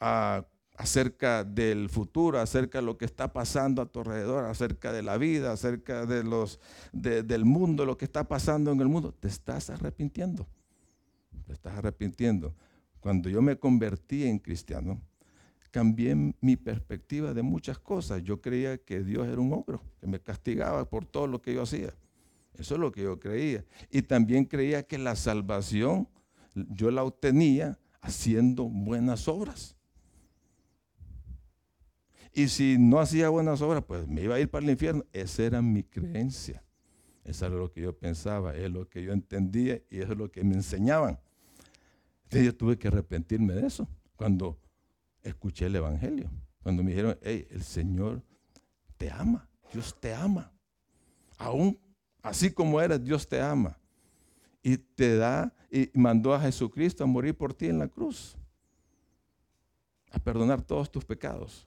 [0.00, 0.46] ah,
[0.78, 5.18] acerca del futuro, acerca de lo que está pasando a tu alrededor, acerca de la
[5.18, 6.60] vida, acerca de los,
[6.92, 10.46] del mundo, lo que está pasando en el mundo, te estás arrepintiendo.
[11.46, 12.54] Te estás arrepintiendo.
[13.00, 15.02] Cuando yo me convertí en cristiano,
[15.72, 18.22] cambié mi perspectiva de muchas cosas.
[18.22, 21.62] Yo creía que Dios era un ogro, que me castigaba por todo lo que yo
[21.62, 21.92] hacía.
[22.54, 23.64] Eso es lo que yo creía.
[23.90, 26.08] Y también creía que la salvación
[26.54, 29.77] yo la obtenía haciendo buenas obras.
[32.32, 35.04] Y si no hacía buenas obras, pues me iba a ir para el infierno.
[35.12, 36.62] Esa era mi creencia.
[37.24, 40.30] Eso era lo que yo pensaba, es lo que yo entendía y eso es lo
[40.30, 41.20] que me enseñaban.
[42.24, 43.86] Entonces yo tuve que arrepentirme de eso
[44.16, 44.58] cuando
[45.22, 46.30] escuché el Evangelio.
[46.62, 48.22] Cuando me dijeron, hey, el Señor
[48.96, 50.52] te ama, Dios te ama.
[51.36, 51.78] Aún
[52.22, 53.78] así como eres, Dios te ama.
[54.62, 58.36] Y te da, y mandó a Jesucristo a morir por ti en la cruz.
[60.10, 61.66] A perdonar todos tus pecados.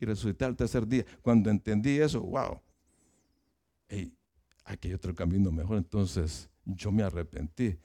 [0.00, 1.04] Y resucitar el tercer día.
[1.22, 2.60] Cuando entendí eso, wow.
[3.88, 4.12] Hey,
[4.64, 5.78] aquí hay otro camino mejor.
[5.78, 7.78] Entonces yo me arrepentí.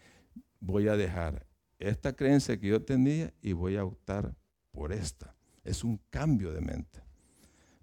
[0.60, 1.46] Voy a dejar
[1.80, 4.36] esta creencia que yo tenía y voy a optar
[4.72, 5.36] por esta.
[5.64, 7.02] Es un cambio de mente.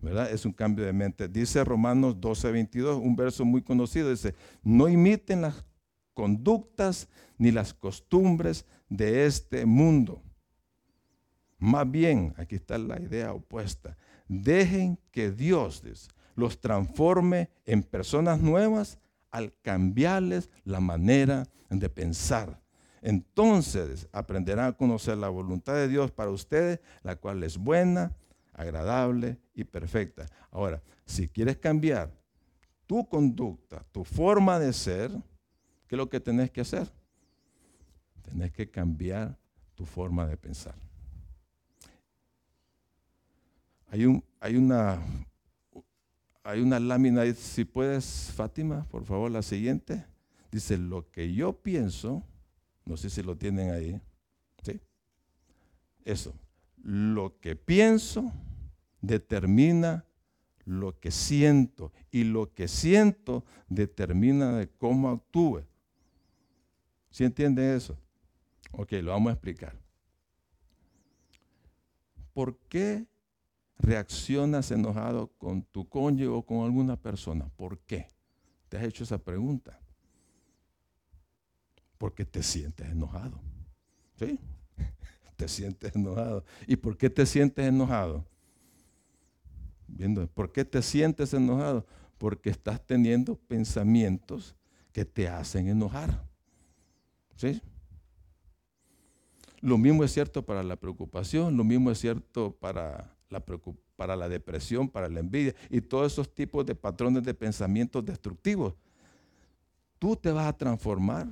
[0.00, 0.30] ¿Verdad?
[0.30, 1.28] Es un cambio de mente.
[1.28, 5.64] Dice Romanos 12, 22, un verso muy conocido, dice, no imiten las
[6.14, 10.22] conductas ni las costumbres de este mundo.
[11.58, 13.96] Más bien, aquí está la idea opuesta,
[14.28, 15.82] dejen que Dios
[16.34, 18.98] los transforme en personas nuevas
[19.30, 22.60] al cambiarles la manera de pensar
[23.02, 28.12] entonces aprenderán a conocer la voluntad de Dios para ustedes, la cual es buena,
[28.52, 30.26] agradable y perfecta.
[30.50, 32.12] Ahora, si quieres cambiar
[32.86, 35.10] tu conducta, tu forma de ser,
[35.86, 36.90] ¿qué es lo que tenés que hacer?
[38.22, 39.38] Tenés que cambiar
[39.74, 40.74] tu forma de pensar.
[43.90, 45.00] Hay, un, hay, una,
[46.78, 50.04] lámina, si puedes, Fátima, por favor, la siguiente.
[50.50, 52.22] Dice, lo que yo pienso,
[52.84, 54.00] no sé si lo tienen ahí.
[54.62, 54.80] ¿Sí?
[56.04, 56.34] Eso.
[56.82, 58.30] Lo que pienso
[59.00, 60.04] determina
[60.64, 65.62] lo que siento y lo que siento determina de cómo actúe.
[67.10, 67.98] ¿Sí entienden eso?
[68.72, 69.74] Ok, lo vamos a explicar.
[72.34, 73.06] ¿Por qué
[73.78, 77.48] reaccionas enojado con tu cónyuge o con alguna persona?
[77.56, 78.08] ¿Por qué?
[78.68, 79.78] ¿Te has hecho esa pregunta?
[81.96, 83.40] Porque te sientes enojado.
[84.18, 84.38] ¿Sí?
[85.36, 86.44] Te sientes enojado.
[86.66, 88.24] ¿Y por qué te sientes enojado?
[89.86, 91.86] Viendo, ¿por qué te sientes enojado?
[92.18, 94.56] Porque estás teniendo pensamientos
[94.92, 96.24] que te hacen enojar.
[97.36, 97.62] ¿Sí?
[99.60, 103.17] Lo mismo es cierto para la preocupación, lo mismo es cierto para
[103.96, 108.74] para la depresión, para la envidia y todos esos tipos de patrones de pensamientos destructivos.
[109.98, 111.26] Tú te vas a transformar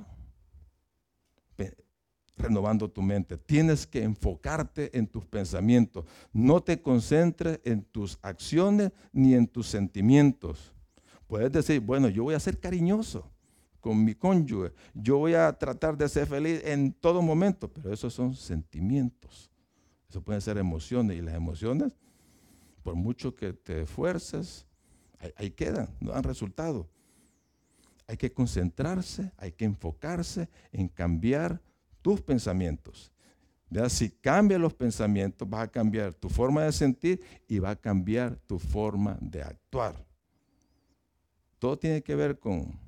[2.37, 3.37] renovando tu mente.
[3.37, 6.05] Tienes que enfocarte en tus pensamientos.
[6.31, 10.73] No te concentres en tus acciones ni en tus sentimientos.
[11.27, 13.29] Puedes decir, bueno, yo voy a ser cariñoso
[13.81, 14.71] con mi cónyuge.
[14.93, 19.51] Yo voy a tratar de ser feliz en todo momento, pero esos son sentimientos.
[20.09, 21.93] Eso pueden ser emociones y las emociones,
[22.83, 24.65] por mucho que te esfuerces,
[25.35, 26.87] ahí, quedan, no dan resultado.
[28.07, 31.61] Hay que concentrarse, hay que enfocarse en cambiar
[32.01, 33.11] tus pensamientos.
[33.89, 38.37] Si cambias los pensamientos, vas a cambiar tu forma de sentir y va a cambiar
[38.47, 40.05] tu forma de actuar.
[41.59, 42.79] Todo tiene que ver con,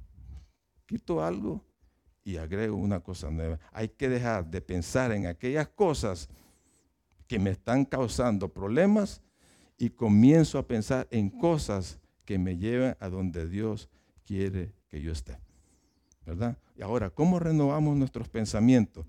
[0.86, 1.62] quito algo
[2.24, 3.60] y agrego una cosa nueva.
[3.74, 6.30] Hay que dejar de pensar en aquellas cosas
[7.30, 9.22] que me están causando problemas
[9.78, 13.88] y comienzo a pensar en cosas que me llevan a donde Dios
[14.26, 15.38] quiere que yo esté.
[16.26, 16.58] ¿Verdad?
[16.76, 19.06] Y ahora, ¿cómo renovamos nuestros pensamientos?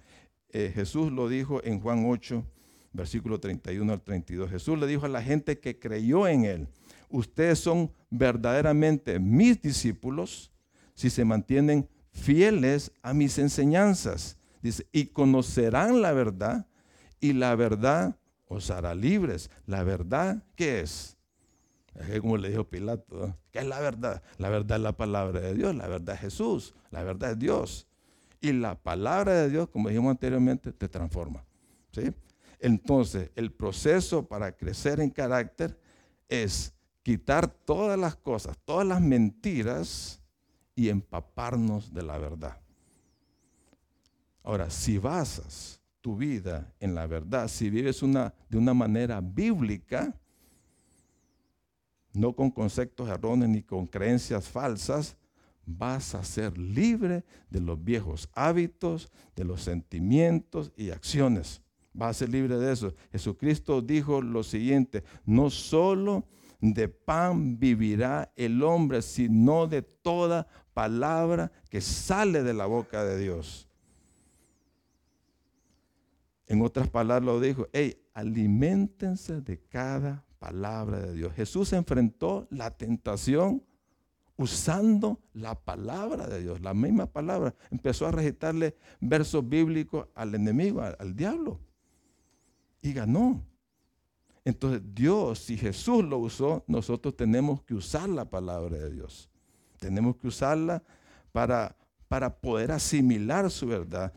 [0.51, 2.45] Eh, Jesús lo dijo en Juan 8,
[2.93, 4.51] versículo 31 al 32.
[4.51, 6.69] Jesús le dijo a la gente que creyó en él,
[7.09, 10.53] ustedes son verdaderamente mis discípulos
[10.95, 14.37] si se mantienen fieles a mis enseñanzas.
[14.61, 16.67] Dice, y conocerán la verdad
[17.21, 18.17] y la verdad
[18.49, 19.51] os hará libres.
[19.67, 21.17] La verdad, ¿qué es?
[21.95, 24.23] Es como le dijo Pilato, ¿qué es la verdad?
[24.39, 27.87] La verdad es la palabra de Dios, la verdad es Jesús, la verdad es Dios.
[28.41, 31.45] Y la palabra de Dios, como dijimos anteriormente, te transforma.
[31.93, 32.13] ¿sí?
[32.59, 35.79] Entonces, el proceso para crecer en carácter
[36.29, 40.23] es quitar todas las cosas, todas las mentiras
[40.75, 42.61] y empaparnos de la verdad.
[44.43, 50.15] Ahora, si basas tu vida en la verdad, si vives una, de una manera bíblica,
[52.13, 55.17] no con conceptos erróneos ni con creencias falsas,
[55.65, 61.63] vas a ser libre de los viejos hábitos, de los sentimientos y acciones.
[61.93, 62.95] Vas a ser libre de eso.
[63.13, 66.27] Jesucristo dijo lo siguiente, no solo
[66.61, 73.19] de pan vivirá el hombre, sino de toda palabra que sale de la boca de
[73.19, 73.70] Dios.
[76.51, 81.33] En otras palabras lo dijo, hey, alimentense de cada palabra de Dios.
[81.35, 83.63] Jesús enfrentó la tentación
[84.37, 87.55] usando la palabra de Dios, la misma palabra.
[87.71, 91.61] Empezó a recitarle versos bíblicos al enemigo, al, diablo.
[92.83, 93.41] Y ganó.
[94.45, 99.31] Entonces Dios, si Jesús lo usó, nosotros tenemos que usar la palabra de Dios.
[99.79, 100.83] Tenemos que usarla
[101.31, 101.77] para,
[102.11, 104.13] para poder asimilar su verdad.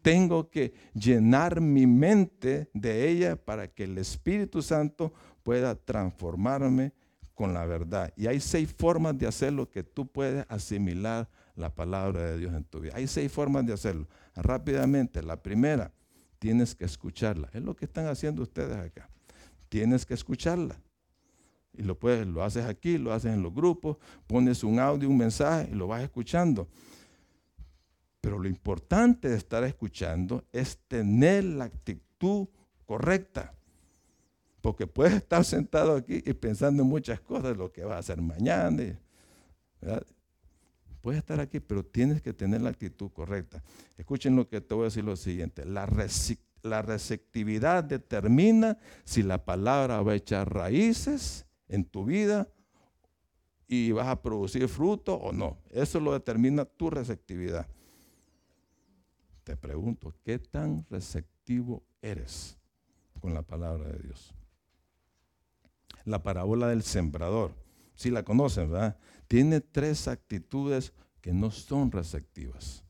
[0.00, 5.12] tengo que llenar mi mente de ella para que el Espíritu Santo
[5.42, 6.94] pueda transformarme
[7.34, 8.10] con la verdad.
[8.16, 12.64] Y hay seis formas de hacerlo que tú puedes asimilar la palabra de Dios en
[12.64, 12.94] tu vida.
[12.96, 14.08] Hay seis formas de hacerlo.
[14.34, 15.92] Rápidamente, la primera,
[16.38, 17.50] tienes que escucharla.
[17.52, 19.10] Es lo que están haciendo ustedes acá.
[19.68, 20.80] Tienes que escucharla.
[21.74, 25.18] Y lo puedes, lo haces aquí, lo haces en los grupos, pones un audio, un
[25.18, 26.66] mensaje y lo vas escuchando.
[28.26, 32.48] Pero lo importante de estar escuchando es tener la actitud
[32.84, 33.54] correcta.
[34.60, 38.20] Porque puedes estar sentado aquí y pensando en muchas cosas, lo que vas a hacer
[38.20, 38.98] mañana.
[41.00, 43.62] Puedes estar aquí, pero tienes que tener la actitud correcta.
[43.96, 45.64] Escuchen lo que te voy a decir lo siguiente.
[45.64, 45.88] La,
[46.62, 52.48] la receptividad determina si la palabra va a echar raíces en tu vida
[53.68, 55.58] y vas a producir fruto o no.
[55.70, 57.68] Eso lo determina tu receptividad.
[59.46, 62.58] Te pregunto, ¿qué tan receptivo eres
[63.20, 64.34] con la palabra de Dios?
[66.06, 67.52] la parábola del sembrador.
[67.94, 68.96] Si la conocen, ¿verdad?
[69.28, 72.84] Tiene tres actitudes que no son receptivas.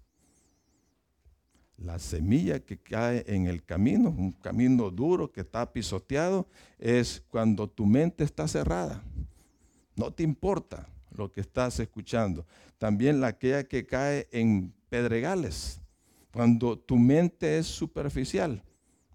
[1.79, 6.47] La semilla que cae en el camino, un camino duro que está pisoteado,
[6.79, 9.03] es cuando tu mente está cerrada.
[9.95, 12.47] No te importa lo que estás escuchando.
[12.79, 15.81] También la aquella que cae en pedregales,
[16.37, 18.63] cuando tu mente es superficial.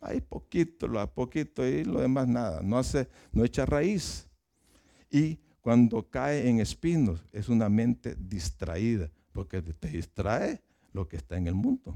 [0.02, 2.64] Hay poquito, lo poquito y lo demás nada.
[2.64, 4.28] No hace, no echa raíz.
[5.08, 10.64] Y cuando cae en espinos es una mente distraída, porque te distrae
[10.94, 11.94] lo que está en el mundo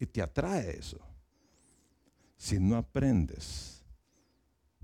[0.00, 0.98] y te atrae eso.
[2.38, 3.84] Si no aprendes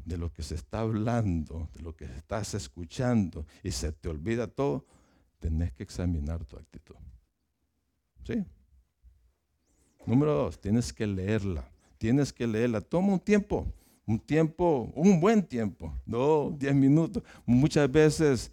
[0.05, 4.47] de lo que se está hablando, de lo que estás escuchando y se te olvida
[4.47, 4.85] todo,
[5.39, 6.97] tenés que examinar tu actitud.
[8.27, 8.45] ¿Sí?
[10.11, 12.81] Número dos, tienes que leerla tienes que leerla.
[12.81, 13.67] Toma un tiempo,
[14.07, 17.23] un tiempo, un buen tiempo, no diez minutos.
[17.45, 18.51] Muchas veces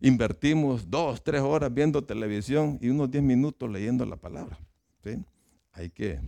[0.00, 4.58] invertimos dos, tres horas viendo televisión y unos diez minutos leyendo la palabra.
[5.72, 6.18] Hay, que,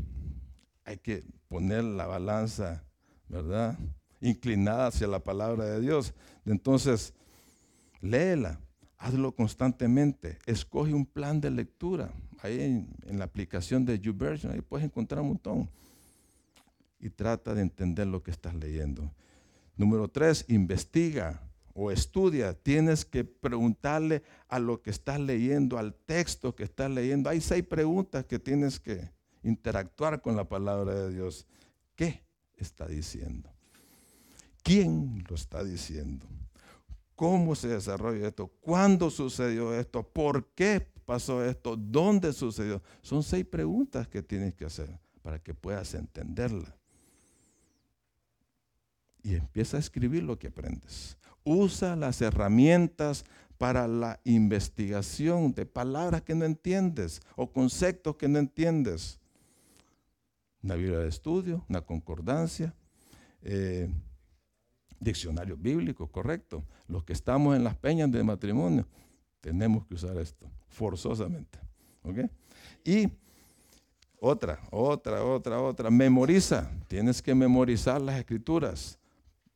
[0.85, 2.85] hay que poner la balanza,
[3.27, 3.79] ¿verdad?
[4.21, 6.13] Inclinada hacia la palabra de Dios.
[6.45, 7.15] Entonces,
[8.03, 8.61] léela,
[8.99, 12.11] hazlo constantemente, escoge un plan de lectura.
[12.41, 15.71] Ahí en, la aplicación de YouVersion, ahí puedes encontrar un montón
[17.01, 19.13] y trata de entender lo que estás leyendo.
[19.77, 21.43] Número tres, investiga
[21.75, 22.55] o estudia.
[22.55, 27.31] Tienes que preguntarle a lo que estás leyendo, al texto que estás leyendo.
[27.31, 29.11] Hay seis preguntas que tienes que
[29.43, 31.47] interactuar con la palabra de Dios.
[31.95, 32.25] ¿Qué
[32.57, 33.51] está diciendo?
[34.63, 36.27] ¿Quién lo está diciendo?
[37.15, 38.49] ¿Cómo se desarrolla esto?
[38.61, 40.03] ¿Cuándo sucedió esto?
[40.03, 41.75] ¿Por qué pasó esto?
[41.75, 42.83] ¿Dónde sucedió?
[43.01, 44.91] Son seis preguntas que tienes que hacer
[45.23, 46.77] para que puedas entenderla
[49.23, 51.17] y empieza a escribir lo que aprendes.
[51.45, 53.25] Usa las herramientas
[53.57, 59.19] para la investigación de palabras que no entiendes o conceptos que no entiendes.
[60.63, 62.75] Una Biblia de estudio, una concordancia,
[63.41, 63.89] eh,
[65.01, 66.67] diccionario bíblico, correcto.
[66.87, 68.87] Los que estamos en las peñas de matrimonio,
[69.41, 71.59] tenemos que usar esto, forzosamente.
[72.85, 73.09] Y
[74.21, 76.71] otra, otra, otra, otra, memoriza.
[76.89, 78.99] Tienes que memorizar las escrituras.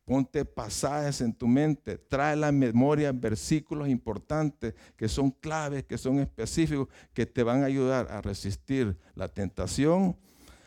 [0.05, 5.97] Ponte pasajes en tu mente, trae a la memoria versículos importantes que son claves, que
[5.97, 10.17] son específicos, que te van a ayudar a resistir la tentación,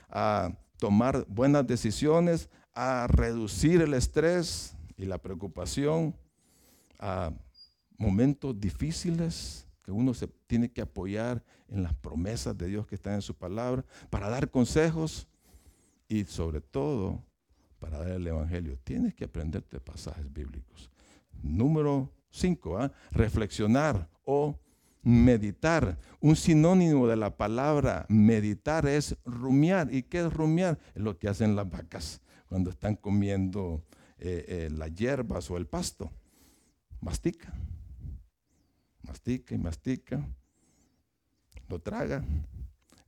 [0.09, 6.17] a tomar buenas decisiones, a reducir el estrés y la preocupación,
[6.99, 7.31] a
[7.99, 13.15] momentos difíciles que uno se tiene que apoyar en las promesas de Dios que están
[13.15, 15.29] en su palabra, para dar consejos
[16.09, 17.23] y sobre todo
[17.79, 18.77] para dar el Evangelio.
[18.83, 20.91] Tienes que aprenderte pasajes bíblicos.
[21.41, 22.93] Número 5, ¿ah?
[23.13, 24.59] reflexionar o
[25.05, 25.97] meditar.
[26.19, 29.95] Un sinónimo de la palabra meditar es rumiar.
[29.95, 30.81] ¿Y qué es rumiar?
[30.97, 33.85] Es lo que hacen las vacas cuando están comiendo
[34.19, 36.11] eh, eh, las hierbas o el pasto.
[37.01, 37.55] Mastica
[39.07, 40.27] mastica y mastica,
[41.69, 42.25] lo traga.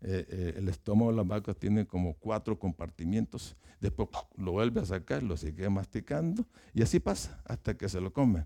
[0.00, 4.84] Eh, eh, el estómago de las vacas tiene como cuatro compartimientos, después lo vuelve a
[4.84, 8.44] sacar, lo sigue masticando y así pasa hasta que se lo come.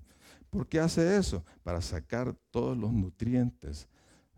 [0.49, 1.45] ¿Por qué hace eso?
[1.63, 3.89] Para sacar todos los nutrientes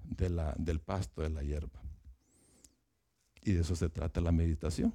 [0.04, 1.80] del pasto, de la hierba.
[3.42, 4.92] Y de eso se trata la meditación.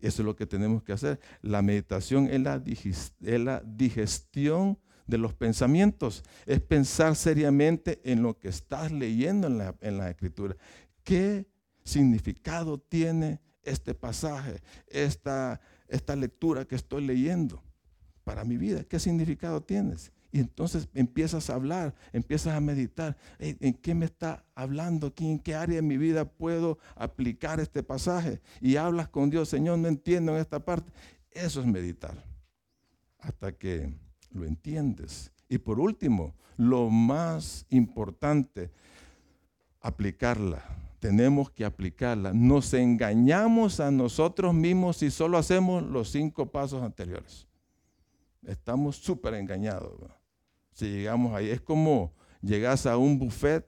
[0.00, 1.20] Eso es lo que tenemos que hacer.
[1.40, 8.92] La meditación es la digestión de los pensamientos, es pensar seriamente en lo que estás
[8.92, 10.56] leyendo en la, en escritura.
[11.04, 11.46] ¿Qué
[11.84, 17.62] significado tiene este pasaje, esta, esta lectura que estoy leyendo
[18.24, 18.84] para mi vida?
[18.84, 20.12] ¿Qué significado tienes?
[20.32, 23.16] Y entonces empiezas a hablar, empiezas a meditar.
[23.38, 25.12] ¿En qué me está hablando?
[25.16, 28.42] ¿En qué área de mi vida puedo aplicar este pasaje?
[28.60, 30.92] Y hablas con Dios, Señor, no entiendo en esta parte.
[31.30, 32.22] Eso es meditar.
[33.18, 33.94] Hasta que
[34.36, 35.32] lo entiendes.
[35.48, 38.70] Y por último, lo más importante,
[39.80, 40.62] aplicarla.
[40.98, 42.32] Tenemos que aplicarla.
[42.32, 47.46] Nos engañamos a nosotros mismos si solo hacemos los cinco pasos anteriores.
[48.44, 49.92] Estamos súper engañados.
[50.72, 53.66] Si llegamos ahí, es como llegas a un buffet,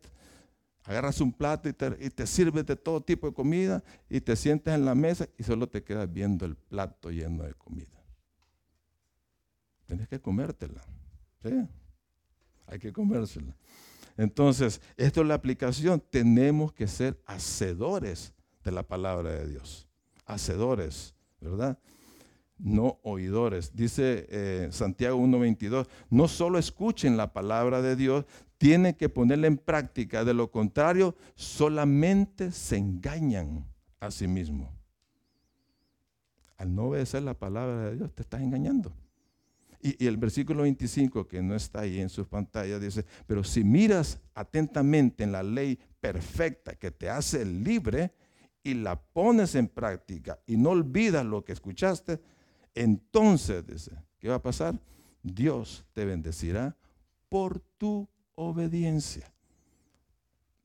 [0.84, 4.36] agarras un plato y te, y te, sirves de todo tipo de comida y te
[4.36, 7.97] sientas en la mesa y solo te quedas viendo el plato lleno de comida.
[9.88, 10.82] Tienes que comértela.
[11.42, 11.50] ¿sí?
[12.66, 13.56] Hay que comérsela.
[14.18, 16.02] Entonces, esto es la aplicación.
[16.10, 19.88] Tenemos que ser hacedores de la palabra de Dios.
[20.26, 21.78] Hacedores, ¿verdad?
[22.58, 23.74] No oidores.
[23.74, 28.26] Dice eh, Santiago 1.22, no solo escuchen la palabra de Dios,
[28.58, 30.22] tienen que ponerla en práctica.
[30.22, 33.64] De lo contrario, solamente se engañan
[34.00, 34.68] a sí mismos.
[36.58, 38.92] Al no obedecer la palabra de Dios, te estás engañando.
[39.80, 44.20] Y, el versículo 25, que no está ahí en sus pantallas, dice, pero si miras
[44.34, 48.12] atentamente en la ley perfecta que te hace libre
[48.62, 52.20] y la pones en práctica y no olvidas lo que escuchaste,
[52.74, 54.78] entonces, dice, ¿qué va a pasar?
[55.22, 56.76] Dios te bendecirá
[57.28, 59.32] por tu obediencia.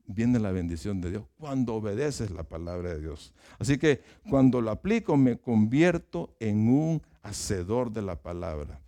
[0.06, 3.32] Viene la bendición de Dios cuando obedeces la palabra de Dios.
[3.58, 8.83] Así que cuando lo aplico me convierto en un hacedor de la palabra.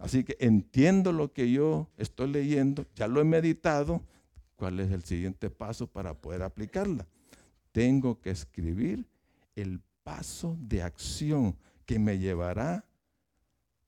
[0.00, 4.02] Así que entiendo lo que yo estoy leyendo, ya lo he meditado,
[4.56, 7.06] ¿cuál es el siguiente paso para poder aplicarla?
[7.72, 9.06] Tengo que escribir
[9.54, 12.84] el paso de acción que me llevará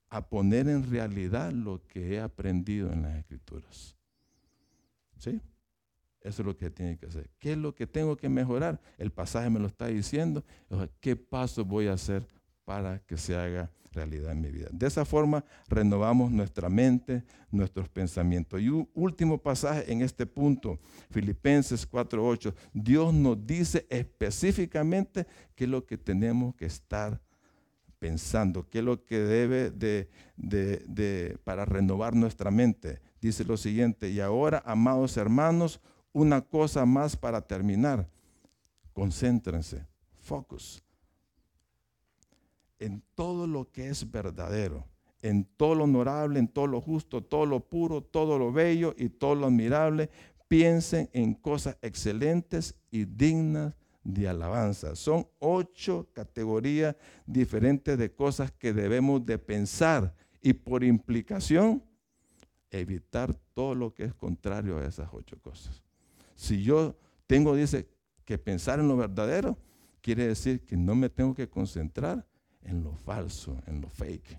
[0.09, 3.95] a poner en realidad lo que he aprendido en las escrituras.
[5.17, 5.41] ¿Sí?
[6.21, 7.29] Eso es lo que tiene que hacer.
[7.39, 8.79] ¿Qué es lo que tengo que mejorar?
[8.97, 10.43] El pasaje me lo está diciendo.
[10.99, 12.27] ¿Qué paso voy a hacer
[12.65, 14.67] para que se haga realidad en mi vida.
[14.71, 18.61] De esa forma renovamos nuestra mente, nuestros pensamientos.
[18.61, 20.79] Y un último pasaje en este punto,
[21.09, 25.25] Filipenses 4.8, Dios nos dice específicamente
[25.55, 27.21] qué es lo que tenemos que estar
[27.99, 33.01] pensando, qué es lo que debe de, de, para renovar nuestra mente.
[33.21, 35.81] Dice lo siguiente, y ahora, amados hermanos,
[36.13, 38.07] una cosa más para terminar.
[38.93, 39.85] Concéntrense,
[40.21, 40.83] focus
[42.79, 44.87] en todo lo que es verdadero,
[45.21, 49.09] en todo lo honorable, en todo lo justo, todo lo puro, todo lo bello y
[49.09, 50.09] todo lo admirable.
[50.47, 53.73] Piensen en cosas excelentes y dignas
[54.03, 54.95] de alabanza.
[54.95, 61.83] Son ocho categorías diferentes de cosas que debemos de pensar y por implicación
[62.71, 65.83] evitar todo lo que es contrario a esas ocho cosas.
[66.35, 67.89] Si yo tengo, dice,
[68.27, 69.57] que pensar en lo verdadero,
[70.01, 72.27] quiere decir que no me tengo que concentrar
[72.67, 74.37] en lo falso, en lo fake.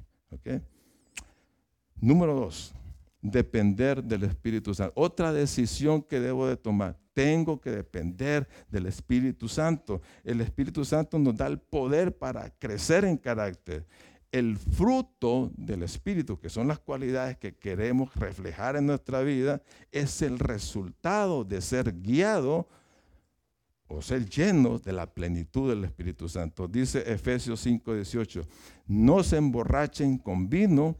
[2.00, 2.72] Número dos,
[3.20, 4.92] depender del Espíritu Santo.
[4.94, 6.96] Otra decisión que debo de tomar.
[7.14, 10.00] Tengo que depender del Espíritu Santo.
[10.22, 13.84] El Espíritu Santo nos da el poder para crecer en carácter.
[14.30, 20.22] El fruto del Espíritu, que son las cualidades que queremos reflejar en nuestra vida, es
[20.22, 22.68] el resultado de ser guiado
[23.88, 26.68] o ser llenos de la plenitud del Espíritu Santo.
[26.68, 28.46] Dice Efesios 5:18,
[28.86, 30.96] no se emborrachen con vino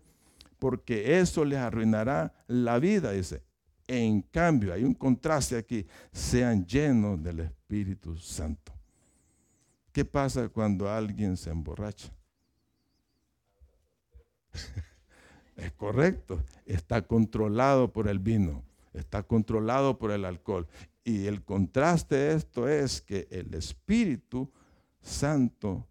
[0.59, 3.43] porque eso les arruinará la vida, dice.
[3.86, 8.72] En cambio, hay un contraste aquí, sean llenos del Espíritu Santo.
[9.93, 12.12] ¿Qué pasa cuando alguien se emborracha?
[15.57, 18.62] es correcto, está controlado por el vino,
[18.93, 20.66] está controlado por el alcohol.
[21.09, 24.53] Y el contraste de esto es que el Espíritu
[25.01, 25.89] Santo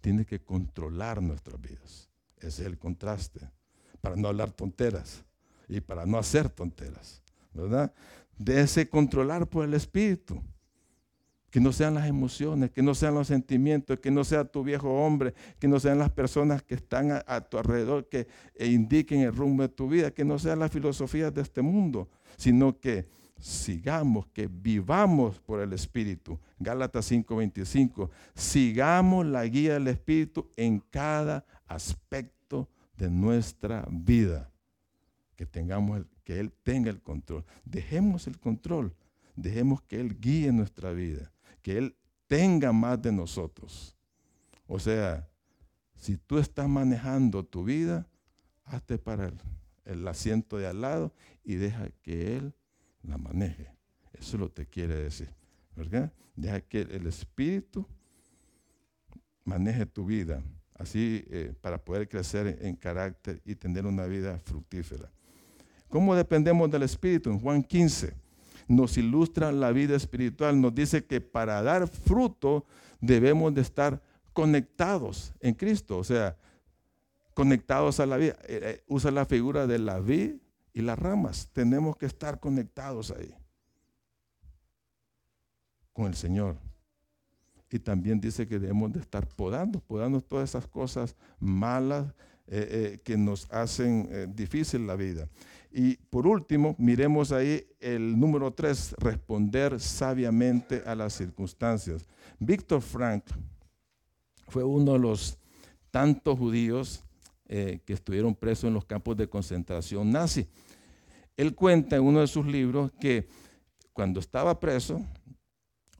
[0.00, 2.08] tiene que controlar nuestras vidas.
[2.36, 3.40] Ese es el contraste,
[4.00, 5.24] para no hablar tonteras
[5.68, 7.92] y para no hacer tonteras, ¿verdad?
[8.38, 10.40] De ese controlar por el Espíritu.
[11.50, 14.88] Que no sean las emociones, que no sean los sentimientos, que no sea tu viejo
[15.04, 19.34] hombre, que no sean las personas que están a, tu alrededor que e indiquen el
[19.34, 24.28] rumbo de tu vida, que no sean las filosofías de este mundo, sino que sigamos,
[24.28, 26.38] que vivamos por el Espíritu.
[26.60, 34.50] Gálatas 5:25, sigamos la guía del Espíritu en cada aspecto de nuestra vida.
[35.34, 37.44] Que tengamos que Él tenga el control.
[37.64, 38.94] Dejemos el control.
[39.34, 41.32] Dejemos que Él guíe nuestra vida.
[41.62, 41.96] Que Él
[42.28, 43.96] tenga más de nosotros.
[44.68, 45.28] O sea,
[45.96, 48.06] si tú estás manejando tu vida,
[48.64, 49.40] hazte para el,
[49.84, 51.12] el asiento de al lado
[51.42, 52.54] y deja que Él
[53.02, 53.68] la maneje.
[54.12, 55.28] Eso lo te quiere decir,
[55.76, 56.12] ¿verdad?
[56.36, 57.86] Deja que el Espíritu
[59.44, 60.42] maneje tu vida,
[60.74, 65.10] así eh, para poder crecer en carácter y tener una vida fructífera.
[65.88, 67.30] ¿Cómo dependemos del Espíritu?
[67.30, 68.14] En Juan 15
[68.68, 72.64] nos ilustra la vida espiritual, nos dice que para dar fruto
[73.00, 74.00] debemos de estar
[74.32, 76.36] conectados en Cristo, o sea,
[77.34, 78.36] conectados a la vida.
[78.44, 80.41] Eh, eh, usa la figura de la vida
[80.72, 81.48] y las ramas.
[81.52, 83.34] Tenemos que estar conectados ahí
[85.92, 86.56] con el Señor.
[87.70, 92.06] Y también dice que debemos de estar podando, podando todas esas cosas malas
[92.46, 95.28] eh, eh, que nos hacen eh, difícil la vida.
[95.70, 102.06] Y por último, miremos ahí el número tres, responder sabiamente a las circunstancias.
[102.38, 103.24] Víctor Frank
[104.48, 105.38] fue uno de los
[105.90, 107.02] tantos judíos
[107.84, 110.48] que estuvieron presos en los campos de concentración nazi.
[111.36, 113.28] Él cuenta en uno de sus libros que
[113.92, 115.02] cuando estaba preso,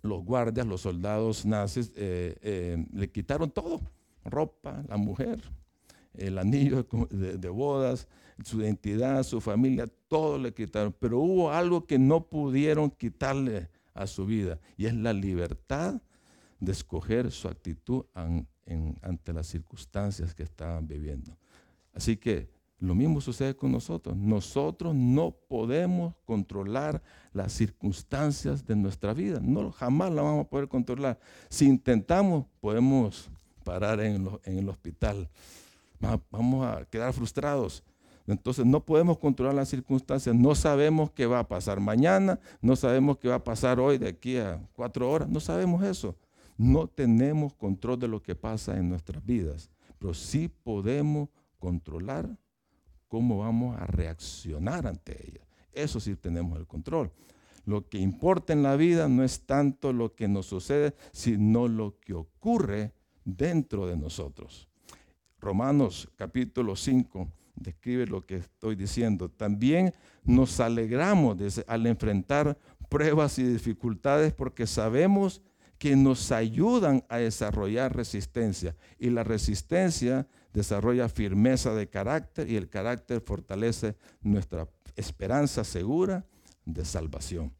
[0.02, 3.80] los guardias, los soldados nazis, eh, eh, le quitaron todo,
[4.24, 5.40] ropa, la mujer,
[6.14, 8.08] el anillo de, bodas,
[8.44, 10.94] su identidad, su familia, todo le quitaron.
[10.98, 16.00] Pero hubo algo que no pudieron quitarle a su vida y es la libertad
[16.60, 21.36] de escoger su actitud ante las circunstancias que estaban viviendo.
[21.94, 22.48] Así que
[22.82, 24.16] lo mismo sucede con nosotros.
[24.16, 27.00] Nosotros no podemos controlar
[27.32, 29.38] las circunstancias de nuestra vida.
[29.40, 31.16] No, jamás la vamos a poder controlar.
[31.48, 33.30] Si intentamos, podemos
[33.62, 35.28] parar en, el hospital.
[36.30, 37.84] Vamos a quedar frustrados.
[38.26, 40.34] Entonces no podemos controlar las circunstancias.
[40.34, 42.40] No sabemos qué va a pasar mañana.
[42.60, 45.28] No sabemos qué va a pasar hoy de aquí a cuatro horas.
[45.28, 46.16] No sabemos eso.
[46.56, 49.70] No tenemos control de lo que pasa en nuestras vidas.
[50.00, 51.28] Pero sí podemos
[51.62, 52.28] controlar
[53.06, 55.46] cómo vamos a reaccionar ante ella.
[55.72, 57.12] Eso sí tenemos el control.
[57.66, 62.00] Lo que importa en la vida no es tanto lo que nos sucede, sino lo
[62.00, 62.94] que ocurre
[63.24, 64.68] dentro de nosotros.
[65.38, 69.28] Romanos capítulo 5 describe lo que estoy diciendo.
[69.28, 69.94] También
[70.24, 71.38] nos alegramos
[71.68, 72.58] al enfrentar
[72.88, 75.42] pruebas y dificultades porque sabemos
[75.78, 78.74] que nos ayudan a desarrollar resistencia.
[78.98, 86.26] Y la resistencia desarrolla firmeza de carácter y el carácter fortalece nuestra esperanza segura
[86.64, 87.52] de salvación.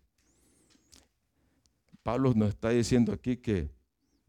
[2.03, 3.71] Pablo nos está diciendo aquí que,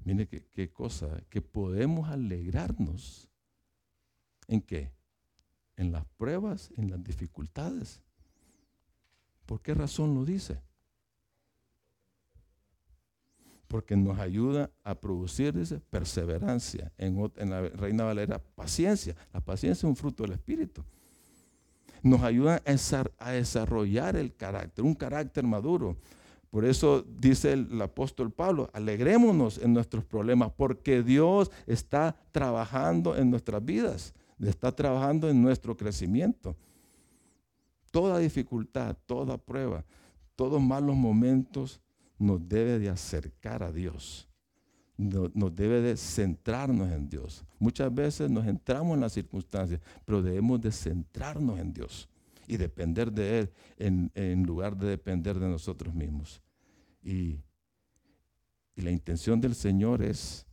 [0.03, 3.29] mire qué, cosa, que podemos alegrarnos.
[4.47, 4.91] ¿En qué?
[5.75, 8.01] En las pruebas, en las dificultades.
[9.45, 10.61] ¿Por qué razón lo dice?
[13.73, 16.91] Porque nos ayuda a producir dice, perseverancia.
[16.95, 17.17] En,
[17.49, 19.15] la Reina Valera, paciencia.
[19.33, 20.83] La paciencia es un fruto del Espíritu.
[22.03, 22.61] Nos ayuda
[23.17, 25.97] a, desarrollar el carácter, un carácter maduro.
[26.51, 33.31] Por eso dice el, apóstol Pablo, alegrémonos en nuestros problemas, porque Dios está trabajando en
[33.31, 36.55] nuestras vidas, está trabajando en nuestro crecimiento.
[37.89, 39.83] Toda dificultad, toda prueba,
[40.35, 41.81] todos malos momentos
[42.17, 44.27] nos debe de acercar a Dios.
[44.97, 47.43] Nos debe de centrarnos en Dios.
[47.59, 52.07] Muchas veces nos entramos en las circunstancias, pero debemos de centrarnos en Dios
[52.47, 56.41] y depender de Él en, lugar de depender de nosotros mismos.
[57.01, 57.39] Y,
[58.75, 60.47] la intención del Señor es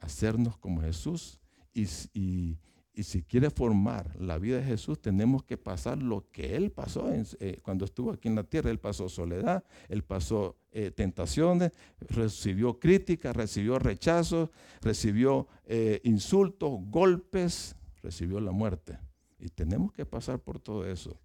[0.00, 1.38] hacernos como Jesús
[1.74, 2.56] Y
[3.02, 7.58] si quiere formar la vida de Jesús, tenemos que pasar lo que Él pasó eh,
[7.62, 8.70] cuando estuvo aquí en la tierra.
[8.70, 17.74] Él pasó soledad, Él pasó eh, tentaciones, recibió críticas, recibió rechazos, recibió eh, insultos, golpes,
[18.00, 18.96] recibió la muerte.
[19.40, 21.18] Y tenemos que pasar por todo eso.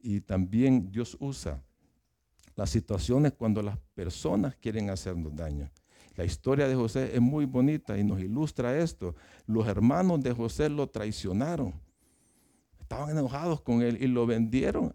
[0.00, 1.60] Y también Dios usa
[2.54, 5.70] las situaciones cuando las personas quieren hacernos daño.
[6.16, 9.16] La historia de José es muy bonita y nos ilustra esto.
[9.46, 11.74] Los hermanos de José lo traicionaron.
[12.80, 14.94] Estaban enojados con él y lo vendieron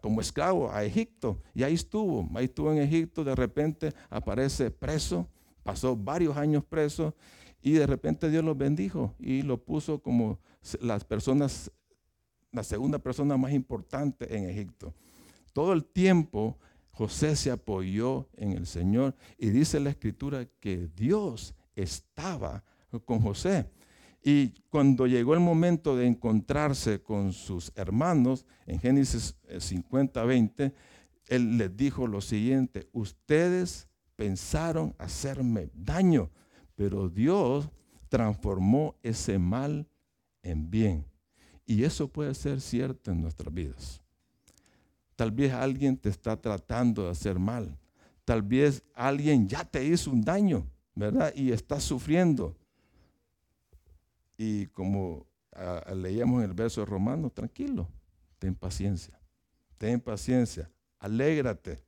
[0.00, 1.42] como esclavo a Egipto.
[1.54, 3.22] Y ahí estuvo, ahí estuvo en Egipto.
[3.22, 5.28] De repente aparece preso,
[5.62, 7.14] pasó varios años preso
[7.60, 10.38] y de repente Dios lo bendijo y lo puso como
[10.80, 11.70] las personas,
[12.50, 14.94] la segunda persona más importante en Egipto.
[15.52, 16.56] Todo el tiempo
[17.02, 22.62] José se apoyó en el Señor y dice la escritura que Dios estaba
[23.04, 23.68] con José.
[24.22, 30.72] Y cuando llegó el momento de encontrarse con sus hermanos, en Génesis 50, 20,
[31.26, 36.30] él les dijo lo siguiente, ustedes pensaron hacerme daño,
[36.76, 37.68] pero Dios
[38.10, 39.88] transformó ese mal
[40.44, 41.04] en bien.
[41.66, 44.01] Y eso puede ser cierto en nuestras vidas.
[45.16, 47.78] Tal vez alguien te está tratando de hacer mal.
[48.24, 51.32] Tal vez alguien ya te hizo un daño, ¿verdad?
[51.34, 52.56] Y estás sufriendo.
[54.36, 55.26] Y como
[55.94, 57.88] leíamos en el verso de Romano, tranquilo,
[58.38, 59.18] ten paciencia.
[59.76, 61.82] Ten paciencia, alégrate,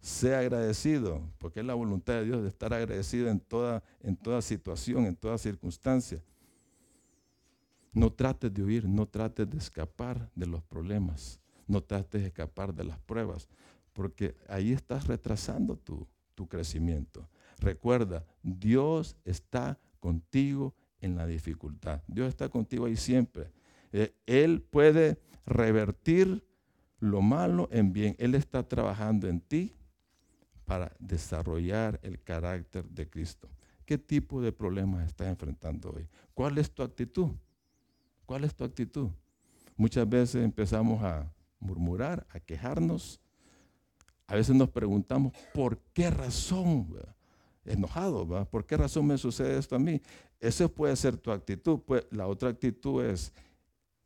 [0.00, 4.42] sé agradecido, porque es la voluntad de Dios de estar agradecido en toda, en toda
[4.42, 6.22] situación, en toda circunstancia.
[7.92, 12.74] No trates de huir, no trates de escapar de los problemas no trates de escapar
[12.74, 13.48] de las pruebas,
[13.92, 16.06] porque ahí estás retrasando tu,
[16.48, 17.28] crecimiento.
[17.58, 22.02] Recuerda, Dios está contigo en la dificultad.
[22.06, 23.50] Dios está contigo ahí siempre.
[23.92, 26.44] Eh, él puede revertir
[26.98, 28.16] lo malo en bien.
[28.18, 29.74] Él está trabajando en ti
[30.64, 33.48] para desarrollar el carácter de Cristo.
[33.84, 36.08] ¿Qué tipo de problemas estás enfrentando hoy?
[36.32, 37.30] ¿Cuál es tu actitud?
[38.26, 39.10] ¿Cuál es tu actitud?
[39.76, 43.20] Muchas veces empezamos a, murmurar, a quejarnos.
[44.26, 46.96] A veces nos preguntamos, ¿por qué razón?
[47.64, 48.46] Enojado.
[48.50, 50.00] ¿por qué razón me sucede esto a mí?
[50.40, 51.80] Esa puede ser tu actitud.
[51.86, 53.32] Pues, la otra actitud es,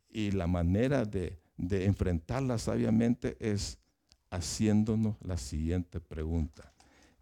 [0.09, 3.77] y la manera de, de enfrentarla sabiamente es
[4.31, 6.73] haciéndonos la siguiente pregunta.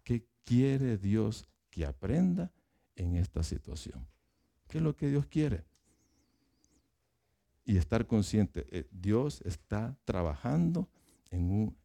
[0.04, 2.52] ¿Qué quiere Dios que aprenda
[2.94, 4.06] en esta situación?
[4.68, 5.64] ¿Qué es lo que Dios quiere?
[7.68, 10.88] Y estar consciente, eh, Dios está trabajando
[11.30, 11.76] en, un,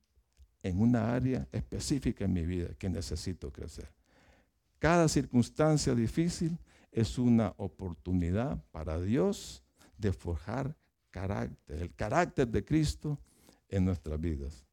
[0.64, 3.92] en una área específica en mi vida que necesito crecer.
[4.80, 6.58] Cada circunstancia difícil
[6.90, 9.62] es una oportunidad para Dios
[9.98, 10.74] de forjar
[11.12, 13.20] carácter, el carácter de Cristo
[13.68, 14.66] en nuestras vidas.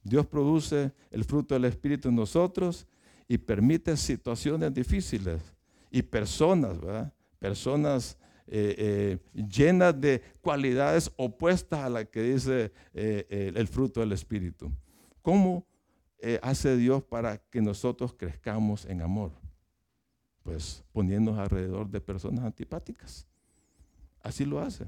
[0.00, 2.86] Dios produce el fruto del Espíritu en nosotros
[3.26, 5.42] y permite situaciones difíciles
[5.90, 7.12] y personas, ¿verdad?
[7.40, 8.16] Personas
[8.54, 8.74] eh,
[9.34, 14.70] eh, llenas de cualidades opuestas a las que dice eh, el, fruto del Espíritu.
[15.22, 15.66] ¿Cómo
[16.42, 19.32] hace Dios para que nosotros crezcamos en amor?
[20.42, 23.26] Pues poniéndonos alrededor de personas antipáticas.
[24.20, 24.86] Así lo hace.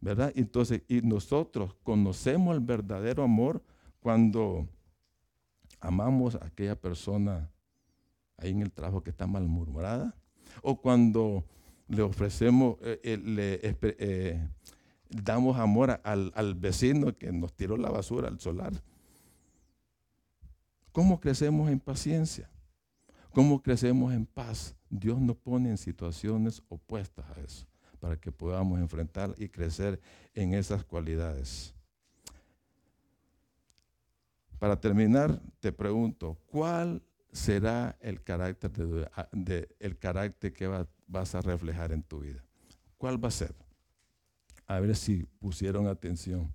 [0.00, 0.32] ¿Verdad?
[0.36, 3.60] Entonces, y nosotros conocemos el verdadero amor
[3.98, 4.68] cuando
[5.80, 7.50] amamos a aquella persona
[8.36, 10.14] ahí en el trabajo que está malmurmurada,
[10.62, 11.44] o cuando
[11.92, 14.48] le ofrecemos, eh, eh, le eh,
[15.10, 18.72] damos amor al, al, vecino que nos tiró la basura al solar.
[20.90, 22.48] ¿Cómo crecemos en paciencia?
[23.34, 24.74] ¿Cómo crecemos en paz?
[24.88, 27.66] Dios nos pone en situaciones opuestas a eso,
[28.00, 30.00] para que podamos enfrentar y crecer
[30.34, 31.74] en esas cualidades.
[34.58, 38.70] Para terminar, te pregunto, ¿cuál será el carácter,
[39.32, 42.44] de, el carácter que vas a reflejar en tu vida.
[42.98, 43.54] ¿Cuál va a ser?
[44.66, 46.52] A ver si pusieron atención.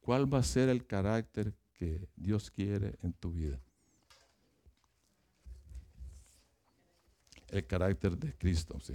[0.00, 3.60] ¿Cuál va a ser el carácter que Dios quiere en tu vida?
[7.48, 8.94] El carácter de Cristo, sí.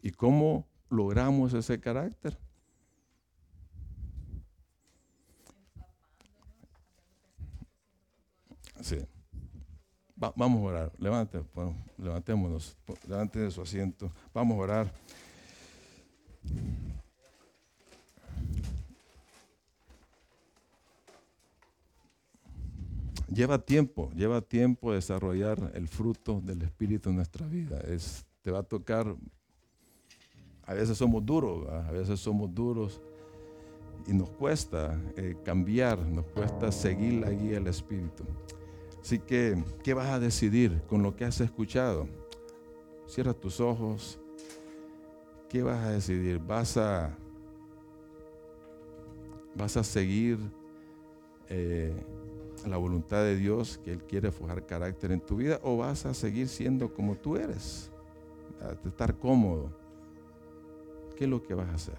[0.00, 2.38] ¿Y cómo logramos ese carácter?
[8.80, 8.98] Sí
[10.18, 10.92] vamos a orar.
[10.98, 11.42] Levante,
[11.96, 12.76] levantémonos.
[13.08, 14.10] Levante de su asiento.
[14.32, 14.92] Vamos a orar.
[23.32, 27.78] Lleva tiempo, lleva tiempo desarrollar el fruto del Espíritu en nuestra vida.
[27.86, 29.14] Es, te va a tocar
[30.68, 33.00] a veces somos duros, a veces somos duros
[34.06, 38.24] y nos cuesta eh, cambiar, nos cuesta seguir la guía del Espíritu.
[39.00, 42.08] Así que, ¿qué vas a decidir con lo que has escuchado?
[43.06, 44.20] Cierra tus ojos.
[45.48, 46.38] ¿Qué vas a decidir?
[46.38, 47.16] ¿Vas a,
[49.54, 50.38] vas a seguir
[51.48, 51.94] eh,
[52.66, 56.12] la voluntad de Dios, que Él quiere forjar carácter en tu vida, o vas a
[56.12, 57.90] seguir siendo como tú eres?
[58.60, 59.70] A estar cómodo.
[61.16, 61.98] ¿Qué es lo que vas a hacer?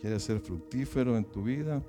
[0.00, 1.82] ¿Quieres ser fructífero en tu vida?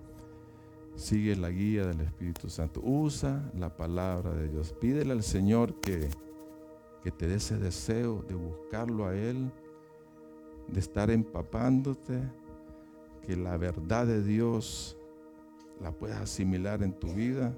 [0.95, 2.81] Sigue la guía del Espíritu Santo.
[2.83, 4.73] Usa la palabra de Dios.
[4.73, 6.09] Pídele al Señor que,
[7.03, 9.49] que te dé ese deseo de buscarlo a Él,
[10.67, 12.21] de estar empapándote,
[13.25, 14.97] que la verdad de Dios
[15.79, 17.55] la puedas asimilar en tu vida.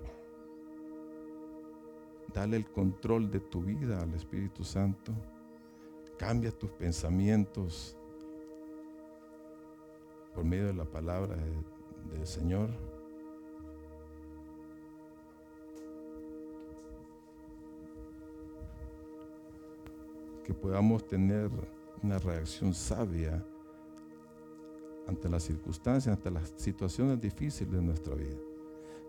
[2.31, 5.13] Dale el control de tu vida al Espíritu Santo.
[6.19, 7.97] Cambia tus pensamientos
[10.34, 11.36] por medio de la palabra
[12.11, 12.69] del Señor.
[20.43, 21.49] Que podamos tener
[22.01, 23.43] una reacción sabia
[25.07, 28.38] ante las circunstancias, ante las situaciones difíciles de nuestra vida.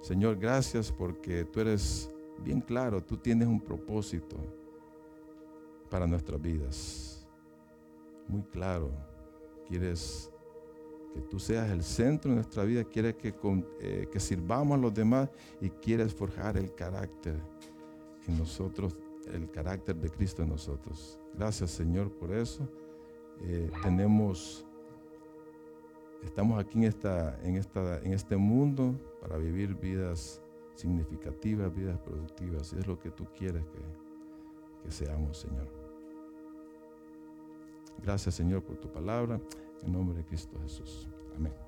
[0.00, 2.10] Señor, gracias porque tú eres
[2.42, 4.36] bien claro, tú tienes un propósito
[5.90, 7.26] para nuestras vidas.
[8.28, 8.90] Muy claro,
[9.66, 10.33] quieres
[11.14, 13.32] que tú seas el centro de nuestra vida, quieres que,
[13.80, 17.36] eh, que sirvamos a los demás y quieres forjar el carácter
[18.26, 18.96] en nosotros,
[19.32, 21.20] el carácter de Cristo en nosotros.
[21.32, 22.68] Gracias Señor por eso.
[23.42, 24.66] Eh, tenemos,
[26.24, 30.42] estamos aquí en, esta, en, esta, en este mundo para vivir vidas
[30.74, 32.72] significativas, vidas productivas.
[32.72, 33.62] Es lo que tú quieres
[34.82, 35.68] que seamos, Señor.
[38.02, 39.40] Gracias, Señor, por tu palabra.
[39.84, 41.08] En nombre de Cristo Jesús.
[41.36, 41.63] Amén.